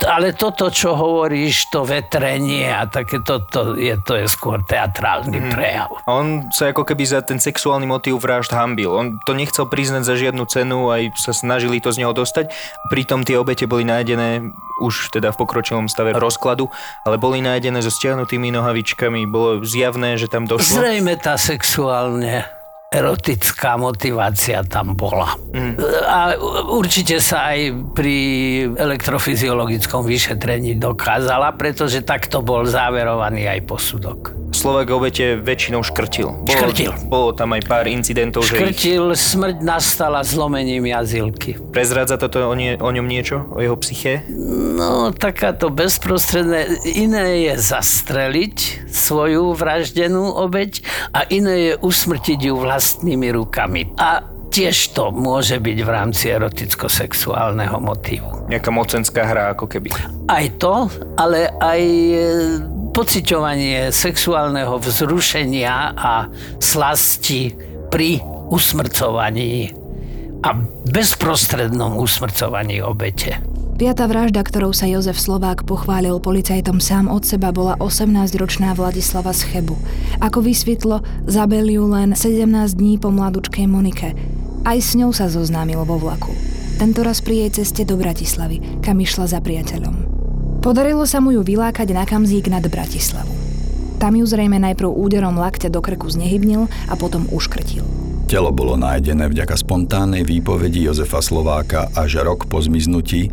Ale 0.04 0.36
toto, 0.36 0.68
čo 0.68 0.96
hovoríš, 0.96 1.72
to 1.72 1.88
vetrenie 1.88 2.68
a 2.68 2.86
takéto, 2.88 3.44
to 3.48 3.80
je, 3.80 3.96
to 4.04 4.20
je 4.20 4.26
skôr 4.28 4.60
teatrálny 4.64 5.40
prejav. 5.52 5.96
A 6.04 6.10
on 6.20 6.52
sa 6.52 6.70
ako 6.72 6.84
keby 6.84 7.04
za 7.08 7.24
ten 7.24 7.40
sexuálny 7.40 7.88
motív 7.88 8.20
vražd 8.20 8.52
hambil. 8.52 8.92
On 8.92 9.08
to 9.24 9.32
nechcel 9.32 9.68
priznať 9.68 10.04
za 10.04 10.16
žiadnu 10.20 10.44
cenu, 10.48 10.92
aj 10.92 11.16
sa 11.16 11.32
snažili 11.32 11.80
to 11.80 11.96
z 11.96 12.04
neho 12.04 12.12
dostať. 12.12 12.52
Pritom 12.92 13.24
tie 13.24 13.40
obete 13.40 13.64
boli 13.64 13.88
nájdené 13.88 14.54
už 14.82 15.14
teda 15.14 15.32
v 15.32 15.40
pokročilom 15.40 15.88
stave 15.88 16.12
rozkladu, 16.18 16.68
ale 17.08 17.16
boli 17.22 17.40
nájdené 17.40 17.80
so 17.80 17.94
stiahnutými 17.94 18.52
nohavičkami. 18.52 19.24
Bolo 19.30 19.64
zjavné, 19.64 20.20
že 20.20 20.28
tam 20.28 20.50
došlo. 20.50 20.84
Zrejme 20.84 21.16
tá 21.22 21.40
sexuálne 21.40 22.63
erotická 22.94 23.76
motivácia 23.76 24.62
tam 24.62 24.94
bola. 24.94 25.34
Mm. 25.52 25.76
A 26.06 26.38
určite 26.70 27.18
sa 27.18 27.50
aj 27.58 27.74
pri 27.98 28.18
elektrofyziologickom 28.78 30.06
vyšetrení 30.06 30.78
dokázala, 30.78 31.58
pretože 31.58 32.06
takto 32.06 32.46
bol 32.46 32.70
záverovaný 32.70 33.50
aj 33.50 33.60
posudok. 33.66 34.20
Slovak 34.54 34.94
obete 34.94 35.42
väčšinou 35.42 35.82
škrtil. 35.82 36.46
Bolo, 36.46 36.54
Škrtil. 36.54 36.94
Bolo 37.10 37.34
tam 37.34 37.58
aj 37.58 37.66
pár 37.66 37.90
incidentov, 37.90 38.46
že 38.46 38.54
ich 38.54 38.62
Škrtil, 38.62 39.18
smrť 39.18 39.66
nastala 39.66 40.22
zlomením 40.22 40.86
jazylky. 40.86 41.58
prezradza 41.74 42.22
toto 42.22 42.46
o, 42.46 42.54
nie, 42.54 42.78
o 42.78 42.90
ňom 42.94 43.10
niečo, 43.10 43.50
o 43.50 43.58
jeho 43.58 43.74
psyché. 43.82 44.22
No, 44.78 45.10
takáto 45.10 45.74
bezprostredné, 45.74 46.86
iné 46.86 47.50
je 47.50 47.54
zastreliť 47.58 48.86
svoju 48.94 49.58
vraždenú 49.58 50.38
obeď 50.38 50.86
a 51.18 51.26
iné 51.34 51.74
je 51.74 51.74
usmrtiť 51.82 52.40
ju 52.46 52.54
vlastnými 52.84 53.32
rukami. 53.32 53.96
A 53.96 54.20
tiež 54.52 54.92
to 54.92 55.16
môže 55.16 55.56
byť 55.56 55.78
v 55.80 55.90
rámci 55.90 56.36
eroticko-sexuálneho 56.36 57.80
motívu. 57.80 58.52
Nejaká 58.52 58.76
mocenská 58.76 59.24
hra, 59.24 59.56
ako 59.56 59.72
keby. 59.72 59.96
Aj 60.28 60.46
to, 60.60 60.92
ale 61.16 61.48
aj 61.64 61.80
e, 61.80 62.16
pociťovanie 62.92 63.88
sexuálneho 63.88 64.76
vzrušenia 64.84 65.96
a 65.96 66.28
slasti 66.60 67.56
pri 67.88 68.20
usmrcovaní 68.52 69.72
a 70.44 70.52
bezprostrednom 70.84 71.96
usmrcovaní 72.04 72.84
obete. 72.84 73.40
Piatá 73.74 74.06
vražda, 74.06 74.46
ktorou 74.46 74.70
sa 74.70 74.86
Jozef 74.86 75.18
Slovák 75.18 75.66
pochválil 75.66 76.22
policajtom 76.22 76.78
sám 76.78 77.10
od 77.10 77.26
seba, 77.26 77.50
bola 77.50 77.74
18-ročná 77.82 78.70
Vladislava 78.78 79.34
Schebu. 79.34 79.74
Ako 80.22 80.46
vysvetlo, 80.46 81.02
zabil 81.26 81.74
ju 81.74 81.90
len 81.90 82.14
17 82.14 82.46
dní 82.78 83.02
po 83.02 83.10
mladučkej 83.10 83.66
Monike. 83.66 84.14
Aj 84.62 84.78
s 84.78 84.94
ňou 84.94 85.10
sa 85.10 85.26
zoznámil 85.26 85.82
vo 85.90 85.98
vlaku. 85.98 86.30
Tentoraz 86.78 87.26
pri 87.26 87.50
jej 87.50 87.66
ceste 87.66 87.82
do 87.82 87.98
Bratislavy, 87.98 88.62
kam 88.86 89.02
išla 89.02 89.26
za 89.26 89.42
priateľom. 89.42 90.06
Podarilo 90.62 91.10
sa 91.10 91.18
mu 91.18 91.34
ju 91.34 91.42
vylákať 91.42 91.98
na 91.98 92.06
kamzík 92.06 92.54
nad 92.54 92.62
Bratislavu. 92.70 93.34
Tam 93.98 94.14
ju 94.14 94.26
zrejme 94.30 94.62
najprv 94.62 94.86
úderom 94.86 95.34
lakte 95.34 95.74
do 95.74 95.82
krku 95.82 96.14
znehybnil 96.14 96.70
a 96.70 96.94
potom 96.94 97.26
uškrtil. 97.34 97.82
Telo 98.30 98.50
bolo 98.50 98.80
nájdené 98.80 99.30
vďaka 99.30 99.54
spontánnej 99.54 100.26
výpovedi 100.26 100.86
Jozefa 100.88 101.22
Slováka 101.22 101.92
až 101.94 102.24
rok 102.24 102.48
po 102.48 102.62
zmiznutí 102.62 103.30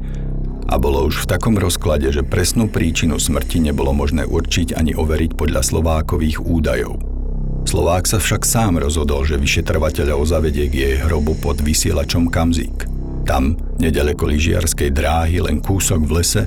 a 0.71 0.79
bolo 0.79 1.03
už 1.11 1.27
v 1.27 1.31
takom 1.35 1.59
rozklade, 1.59 2.07
že 2.15 2.23
presnú 2.23 2.71
príčinu 2.71 3.19
smrti 3.19 3.59
nebolo 3.59 3.91
možné 3.91 4.23
určiť 4.23 4.79
ani 4.79 4.95
overiť 4.95 5.35
podľa 5.35 5.67
Slovákových 5.67 6.39
údajov. 6.47 7.03
Slovák 7.67 8.07
sa 8.07 8.23
však 8.23 8.47
sám 8.47 8.79
rozhodol, 8.79 9.27
že 9.27 9.37
vyšetrovateľov 9.37 10.23
zavedie 10.31 10.71
k 10.71 10.75
jej 10.75 10.95
hrobu 11.03 11.35
pod 11.43 11.59
vysielačom 11.59 12.31
Kamzík. 12.31 12.87
Tam, 13.27 13.59
nedaleko 13.83 14.31
lyžiarskej 14.31 14.95
dráhy, 14.95 15.43
len 15.43 15.59
kúsok 15.59 16.07
v 16.07 16.23
lese, 16.23 16.43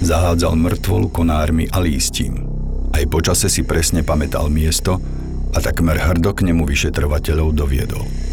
zahádzal 0.00 0.56
mŕtvolu 0.56 1.12
konármi 1.12 1.68
a 1.68 1.82
lístím. 1.82 2.46
Aj 2.94 3.04
počase 3.10 3.50
si 3.52 3.66
presne 3.66 4.06
pamätal 4.06 4.48
miesto 4.48 4.96
a 5.50 5.58
takmer 5.58 5.98
hrdo 5.98 6.32
k 6.32 6.46
nemu 6.46 6.62
vyšetrovateľov 6.64 7.52
doviedol. 7.52 8.29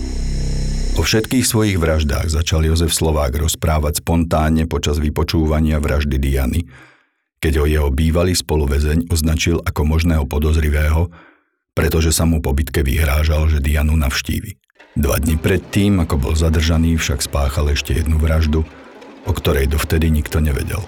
O 0.97 1.05
všetkých 1.05 1.45
svojich 1.45 1.77
vraždách 1.77 2.33
začal 2.33 2.65
Jozef 2.65 2.89
Slovák 2.89 3.37
rozprávať 3.37 4.01
spontánne 4.01 4.65
počas 4.65 4.97
vypočúvania 4.97 5.77
vraždy 5.77 6.17
Diany, 6.17 6.65
keď 7.37 7.53
ho 7.61 7.65
jeho 7.69 7.89
bývalý 7.93 8.33
spoluvezeň 8.33 9.05
označil 9.13 9.61
ako 9.61 9.85
možného 9.85 10.25
podozrivého, 10.25 11.13
pretože 11.77 12.09
sa 12.09 12.25
mu 12.25 12.41
po 12.41 12.49
bitke 12.49 12.81
vyhrážal, 12.81 13.45
že 13.45 13.61
Dianu 13.61 13.93
navštívi. 13.93 14.57
Dva 14.97 15.21
dni 15.21 15.37
predtým, 15.37 16.01
ako 16.01 16.17
bol 16.17 16.33
zadržaný, 16.33 16.97
však 16.97 17.21
spáchal 17.21 17.77
ešte 17.77 17.93
jednu 17.93 18.17
vraždu, 18.17 18.65
o 19.29 19.31
ktorej 19.37 19.69
dovtedy 19.69 20.09
nikto 20.09 20.41
nevedel. 20.41 20.81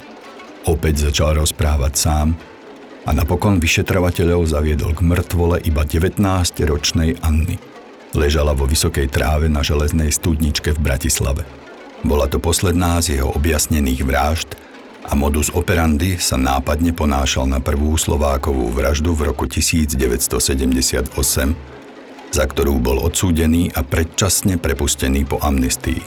Opäť 0.65 1.05
začal 1.05 1.37
rozprávať 1.37 1.93
sám 1.93 2.33
a 3.05 3.13
napokon 3.13 3.61
vyšetrovateľov 3.61 4.49
zaviedol 4.49 4.97
k 4.97 5.05
mŕtvole 5.05 5.61
iba 5.69 5.85
19-ročnej 5.85 7.21
Anny. 7.21 7.78
Ležala 8.17 8.57
vo 8.57 8.65
vysokej 8.65 9.05
tráve 9.05 9.45
na 9.53 9.61
železnej 9.61 10.09
studničke 10.09 10.73
v 10.73 10.79
Bratislave. 10.81 11.45
Bola 12.01 12.25
to 12.25 12.41
posledná 12.41 12.97
z 13.05 13.21
jeho 13.21 13.29
objasnených 13.37 14.01
vražd 14.01 14.57
a 15.05 15.13
modus 15.13 15.53
operandi 15.53 16.17
sa 16.17 16.33
nápadne 16.33 16.89
ponášal 16.89 17.45
na 17.45 17.61
prvú 17.61 17.93
Slovákovú 18.01 18.73
vraždu 18.73 19.13
v 19.13 19.29
roku 19.29 19.45
1978, 19.45 21.05
za 22.33 22.43
ktorú 22.49 22.81
bol 22.81 22.97
odsúdený 22.97 23.69
a 23.77 23.85
predčasne 23.85 24.57
prepustený 24.57 25.29
po 25.29 25.37
amnestii. 25.45 26.01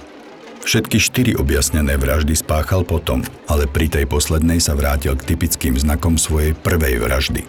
Všetky 0.62 0.98
štyri 1.02 1.32
objasnené 1.34 1.98
vraždy 1.98 2.38
spáchal 2.38 2.82
potom, 2.86 3.22
ale 3.50 3.66
pri 3.66 3.90
tej 3.90 4.06
poslednej 4.06 4.58
sa 4.58 4.78
vrátil 4.78 5.18
k 5.18 5.34
typickým 5.34 5.74
znakom 5.78 6.18
svojej 6.18 6.54
prvej 6.54 7.02
vraždy. 7.02 7.42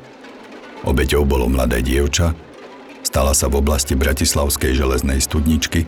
Obeťou 0.85 1.25
bolo 1.25 1.45
mladé 1.49 1.85
dievča, 1.85 2.33
stala 3.03 3.35
sa 3.35 3.51
v 3.51 3.59
oblasti 3.59 3.93
Bratislavskej 3.93 4.73
železnej 4.73 5.21
studničky 5.21 5.85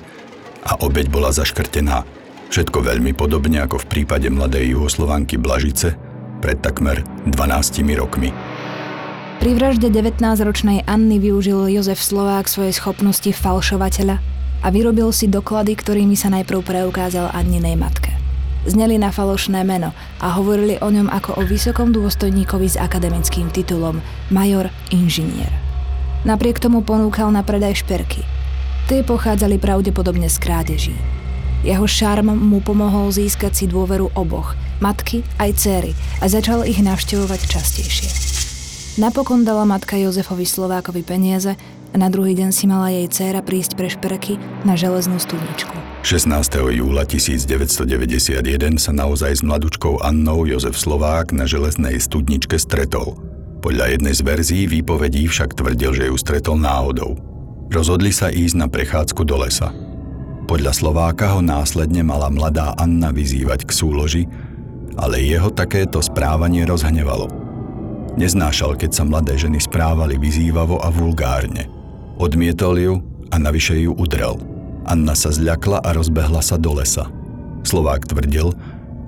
a 0.67 0.77
obeť 0.83 1.09
bola 1.09 1.31
zaškrtená. 1.31 2.05
Všetko 2.53 2.85
veľmi 2.85 3.17
podobne 3.17 3.65
ako 3.65 3.81
v 3.81 3.89
prípade 3.89 4.29
mladej 4.29 4.77
juhoslovanky 4.77 5.41
Blažice 5.41 5.97
pred 6.43 6.61
takmer 6.61 7.01
12 7.25 7.81
rokmi. 7.97 8.29
Pri 9.41 9.51
vražde 9.57 9.91
19-ročnej 9.91 10.85
Anny 10.85 11.17
využil 11.19 11.67
Jozef 11.73 11.99
Slovák 11.99 12.47
svoje 12.47 12.71
schopnosti 12.71 13.27
falšovateľa 13.33 14.21
a 14.63 14.67
vyrobil 14.71 15.11
si 15.11 15.27
doklady, 15.27 15.75
ktorými 15.75 16.13
sa 16.13 16.31
najprv 16.31 16.63
preukázal 16.63 17.33
Anninej 17.33 17.75
matke. 17.75 18.15
Zneli 18.65 18.97
na 18.97 19.13
falošné 19.13 19.61
meno 19.61 19.93
a 20.17 20.33
hovorili 20.33 20.81
o 20.81 20.89
ňom 20.89 21.11
ako 21.11 21.37
o 21.37 21.41
vysokom 21.45 21.93
dôstojníkovi 21.93 22.65
s 22.65 22.77
akademickým 22.81 23.53
titulom 23.53 24.01
major 24.33 24.73
inžinier. 24.89 25.64
Napriek 26.25 26.57
tomu 26.57 26.81
ponúkal 26.81 27.29
na 27.29 27.45
predaj 27.45 27.85
šperky. 27.85 28.25
Tie 28.89 29.05
pochádzali 29.05 29.61
pravdepodobne 29.61 30.25
z 30.25 30.41
krádeží. 30.41 30.97
Jeho 31.61 31.85
šarm 31.85 32.33
mu 32.33 32.65
pomohol 32.65 33.13
získať 33.13 33.53
si 33.53 33.65
dôveru 33.69 34.09
oboch, 34.17 34.57
matky 34.81 35.21
aj 35.37 35.53
céry 35.53 35.91
a 36.21 36.25
začal 36.25 36.65
ich 36.65 36.81
navštevovať 36.81 37.41
častejšie. 37.45 38.09
Napokon 38.97 39.45
dala 39.45 39.69
matka 39.69 40.01
Jozefovi 40.01 40.49
Slovákovi 40.49 41.05
peniaze 41.05 41.53
a 41.93 41.95
na 41.97 42.09
druhý 42.09 42.33
deň 42.33 42.49
si 42.49 42.65
mala 42.65 42.89
jej 42.89 43.05
dcéra 43.05 43.45
prísť 43.45 43.77
pre 43.77 43.93
šperky 43.93 44.41
na 44.65 44.73
železnú 44.73 45.21
studničku. 45.21 45.77
16. 46.01 46.25
júla 46.73 47.05
1991 47.05 47.85
sa 48.81 48.91
naozaj 48.93 49.29
s 49.29 49.41
mladučkou 49.45 50.01
Annou 50.01 50.49
Jozef 50.49 50.73
Slovák 50.73 51.33
na 51.37 51.45
železnej 51.45 52.01
studničke 52.01 52.57
stretol. 52.57 53.34
Podľa 53.65 53.97
jednej 53.97 54.13
z 54.13 54.21
verzií 54.21 54.63
výpovedí 54.69 55.25
však 55.25 55.57
tvrdil, 55.57 55.97
že 55.97 56.05
ju 56.13 56.15
stretol 56.21 56.61
náhodou. 56.61 57.17
Rozhodli 57.73 58.13
sa 58.13 58.29
ísť 58.29 58.61
na 58.61 58.69
prechádzku 58.69 59.25
do 59.25 59.41
lesa. 59.41 59.73
Podľa 60.45 60.69
Slováka 60.69 61.33
ho 61.33 61.41
následne 61.41 62.05
mala 62.05 62.29
mladá 62.29 62.77
Anna 62.77 63.09
vyzývať 63.09 63.65
k 63.65 63.71
súloži, 63.73 64.23
ale 65.01 65.25
jeho 65.25 65.49
takéto 65.49 65.97
správanie 65.97 66.61
rozhnevalo. 66.69 67.25
Neznášal, 68.13 68.77
keď 68.77 69.01
sa 69.01 69.01
mladé 69.01 69.33
ženy 69.33 69.57
správali 69.57 70.21
vyzývavo 70.21 70.77
a 70.85 70.93
vulgárne. 70.93 71.65
Odmietol 72.21 72.77
ju 72.77 72.93
a 73.33 73.41
navyše 73.41 73.81
ju 73.81 73.97
udrel. 73.97 74.37
Anna 74.85 75.17
sa 75.17 75.33
zľakla 75.33 75.81
a 75.81 75.89
rozbehla 75.89 76.45
sa 76.45 76.61
do 76.61 76.77
lesa. 76.77 77.09
Slovák 77.65 78.05
tvrdil, 78.05 78.53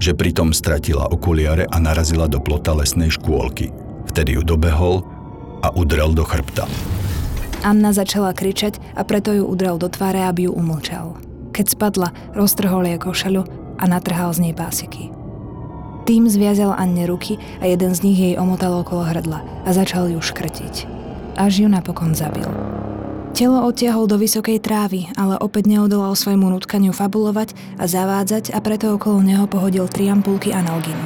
že 0.02 0.18
pritom 0.18 0.50
stratila 0.50 1.06
okuliare 1.14 1.70
a 1.70 1.78
narazila 1.78 2.26
do 2.26 2.42
plota 2.42 2.74
lesnej 2.74 3.14
škôlky. 3.14 3.70
Vtedy 4.18 4.34
ju 4.34 4.42
dobehol 4.42 5.06
a 5.62 5.70
udrel 5.78 6.10
do 6.10 6.26
chrbta. 6.26 6.66
Anna 7.62 7.94
začala 7.94 8.34
kričať 8.34 8.82
a 8.98 9.06
preto 9.06 9.30
ju 9.30 9.46
udrel 9.46 9.78
do 9.78 9.94
tváre, 9.94 10.26
aby 10.26 10.50
ju 10.50 10.58
umlčal. 10.58 11.22
Keď 11.54 11.78
spadla, 11.78 12.10
roztrhol 12.34 12.90
jej 12.90 12.98
košelu 12.98 13.46
a 13.78 13.84
natrhal 13.86 14.34
z 14.34 14.50
nej 14.50 14.54
pásiky. 14.58 15.14
Tým 16.10 16.26
zviazal 16.34 16.74
Anne 16.74 17.06
ruky 17.06 17.38
a 17.62 17.70
jeden 17.70 17.94
z 17.94 18.10
nich 18.10 18.18
jej 18.18 18.42
omotal 18.42 18.82
okolo 18.82 19.06
hrdla 19.06 19.38
a 19.38 19.70
začal 19.70 20.10
ju 20.10 20.18
škrtiť. 20.18 20.90
Až 21.38 21.62
ju 21.62 21.70
napokon 21.70 22.18
zabil. 22.18 22.50
Telo 23.38 23.70
odtiahol 23.70 24.10
do 24.10 24.18
vysokej 24.18 24.58
trávy, 24.66 25.14
ale 25.14 25.38
opäť 25.38 25.70
neodolal 25.70 26.18
svojmu 26.18 26.58
nutkaniu 26.58 26.90
fabulovať 26.90 27.54
a 27.78 27.86
zavádzať 27.86 28.50
a 28.50 28.66
preto 28.66 28.98
okolo 28.98 29.22
neho 29.22 29.46
pohodil 29.46 29.86
tri 29.86 30.10
ampulky 30.10 30.50
analginu. 30.58 31.06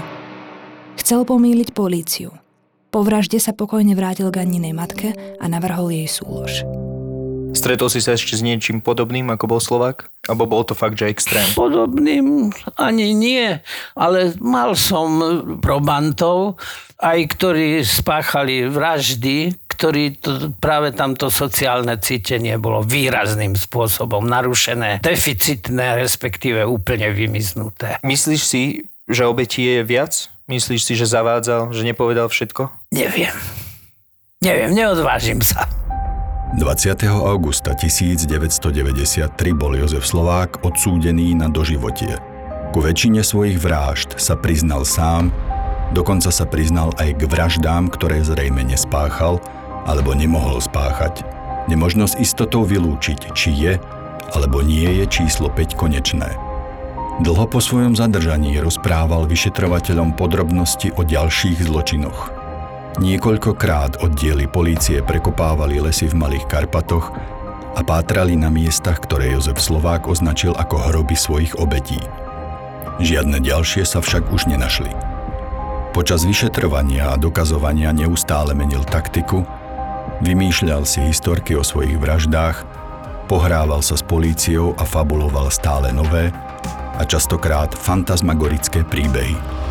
Chcel 0.95 1.27
pomýliť 1.27 1.75
políciu. 1.75 2.40
Po 2.91 3.07
vražde 3.07 3.39
sa 3.39 3.55
pokojne 3.55 3.95
vrátil 3.95 4.27
k 4.35 4.43
Anninej 4.43 4.75
matke 4.75 5.15
a 5.39 5.47
navrhol 5.47 5.95
jej 5.95 6.11
súlož. 6.11 6.67
Stretol 7.51 7.91
si 7.91 7.99
sa 7.99 8.15
ešte 8.15 8.35
s 8.35 8.43
niečím 8.43 8.79
podobným, 8.79 9.27
ako 9.31 9.45
bol 9.47 9.61
Slovák? 9.63 10.07
Alebo 10.27 10.47
bol 10.47 10.63
to 10.63 10.71
fakt, 10.71 10.99
že 10.99 11.11
extrém? 11.11 11.43
Podobným 11.55 12.51
ani 12.79 13.11
nie, 13.11 13.59
ale 13.95 14.35
mal 14.39 14.75
som 14.75 15.07
probantov, 15.59 16.59
aj 16.99 17.19
ktorí 17.35 17.83
spáchali 17.83 18.71
vraždy, 18.71 19.51
ktorí 19.67 20.19
to, 20.19 20.55
práve 20.63 20.95
tamto 20.95 21.27
sociálne 21.27 21.99
cítenie 21.99 22.55
bolo 22.55 22.87
výrazným 22.87 23.55
spôsobom 23.55 24.23
narušené, 24.23 25.03
deficitné, 25.03 25.99
respektíve 25.99 26.63
úplne 26.63 27.11
vymiznuté. 27.11 27.99
Myslíš 28.03 28.41
si, 28.43 28.63
že 29.11 29.27
obetí 29.27 29.67
je 29.67 29.83
viac? 29.83 30.30
Myslíš 30.49 30.81
si, 30.85 30.93
že 30.97 31.05
zavádzal, 31.05 31.73
že 31.73 31.85
nepovedal 31.85 32.29
všetko? 32.29 32.69
Neviem. 32.93 33.33
Neviem, 34.41 34.73
neodvážim 34.73 35.37
sa. 35.45 35.69
20. 36.57 37.07
augusta 37.07 37.71
1993 37.71 39.31
bol 39.55 39.71
Jozef 39.77 40.03
Slovák 40.03 40.65
odsúdený 40.65 41.31
na 41.37 41.47
doživotie. 41.47 42.19
Ku 42.75 42.83
väčšine 42.83 43.23
svojich 43.23 43.55
vražd 43.55 44.19
sa 44.19 44.35
priznal 44.35 44.83
sám, 44.83 45.31
dokonca 45.95 46.27
sa 46.27 46.43
priznal 46.43 46.91
aj 46.99 47.15
k 47.15 47.23
vraždám, 47.23 47.87
ktoré 47.87 48.19
zrejme 48.19 48.67
nespáchal 48.67 49.39
alebo 49.87 50.11
nemohol 50.11 50.59
spáchať. 50.59 51.23
Nemožno 51.71 52.09
s 52.09 52.19
istotou 52.19 52.67
vylúčiť, 52.67 53.31
či 53.31 53.49
je 53.55 53.73
alebo 54.35 54.59
nie 54.59 54.87
je 54.99 55.05
číslo 55.07 55.47
5 55.47 55.79
konečné. 55.79 56.50
Dlho 57.21 57.45
po 57.45 57.61
svojom 57.61 57.93
zadržaní 57.93 58.57
rozprával 58.57 59.29
vyšetrovateľom 59.29 60.17
podrobnosti 60.17 60.89
o 60.97 61.05
ďalších 61.05 61.69
zločinoch– 61.69 62.19
Niekoľkokrát 62.99 64.03
oddiely 64.03 64.51
polície 64.51 64.99
prekopávali 64.99 65.79
lesy 65.79 66.11
v 66.11 66.19
Malých 66.19 66.43
Karpatoch 66.43 67.15
a 67.71 67.79
pátrali 67.87 68.35
na 68.35 68.51
miestach, 68.51 68.99
ktoré 68.99 69.31
Jozef 69.31 69.63
Slovák 69.63 70.11
označil 70.11 70.51
ako 70.51 70.91
hroby 70.91 71.15
svojich 71.15 71.55
obetí. 71.55 72.03
Žiadne 72.99 73.39
ďalšie 73.39 73.87
sa 73.87 74.03
však 74.03 74.27
už 74.27 74.51
nenašli. 74.51 74.91
Počas 75.95 76.27
vyšetrovania 76.27 77.15
a 77.15 77.19
dokazovania 77.19 77.95
neustále 77.95 78.51
menil 78.51 78.83
taktiku, 78.83 79.47
vymýšľal 80.19 80.83
si 80.83 81.07
historky 81.07 81.55
o 81.55 81.63
svojich 81.63 81.95
vraždách, 81.95 82.67
pohrával 83.31 83.79
sa 83.79 83.95
s 83.95 84.03
políciou 84.03 84.75
a 84.75 84.83
fabuloval 84.83 85.47
stále 85.47 85.95
nové 85.95 86.35
a 87.01 87.03
častokrát 87.03 87.73
fantasmagorické 87.73 88.85
príbehy. 88.85 89.70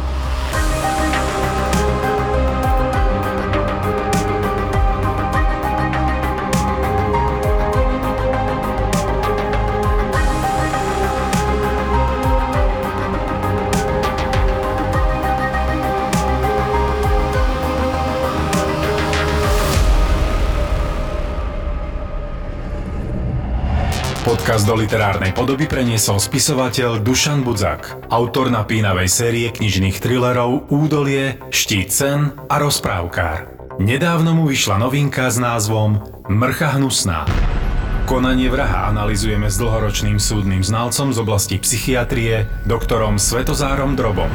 Podcast 24.50 24.66
do 24.66 24.82
literárnej 24.82 25.30
podoby 25.30 25.70
preniesol 25.70 26.18
spisovateľ 26.18 27.06
Dušan 27.06 27.46
Budzak, 27.46 28.10
autor 28.10 28.50
napínavej 28.50 29.06
série 29.06 29.46
knižných 29.46 30.02
thrillerov 30.02 30.66
Údolie, 30.74 31.38
Štít 31.54 31.94
sen 31.94 32.34
a 32.50 32.58
Rozprávkár. 32.58 33.46
Nedávno 33.78 34.34
mu 34.34 34.50
vyšla 34.50 34.82
novinka 34.82 35.30
s 35.30 35.38
názvom 35.38 36.02
Mrcha 36.26 36.74
hnusná. 36.74 37.30
Konanie 38.10 38.50
vraha 38.50 38.90
analizujeme 38.90 39.46
s 39.46 39.54
dlhoročným 39.54 40.18
súdnym 40.18 40.66
znalcom 40.66 41.14
z 41.14 41.18
oblasti 41.22 41.54
psychiatrie, 41.62 42.50
doktorom 42.66 43.22
Svetozárom 43.22 43.94
Drobom. 43.94 44.34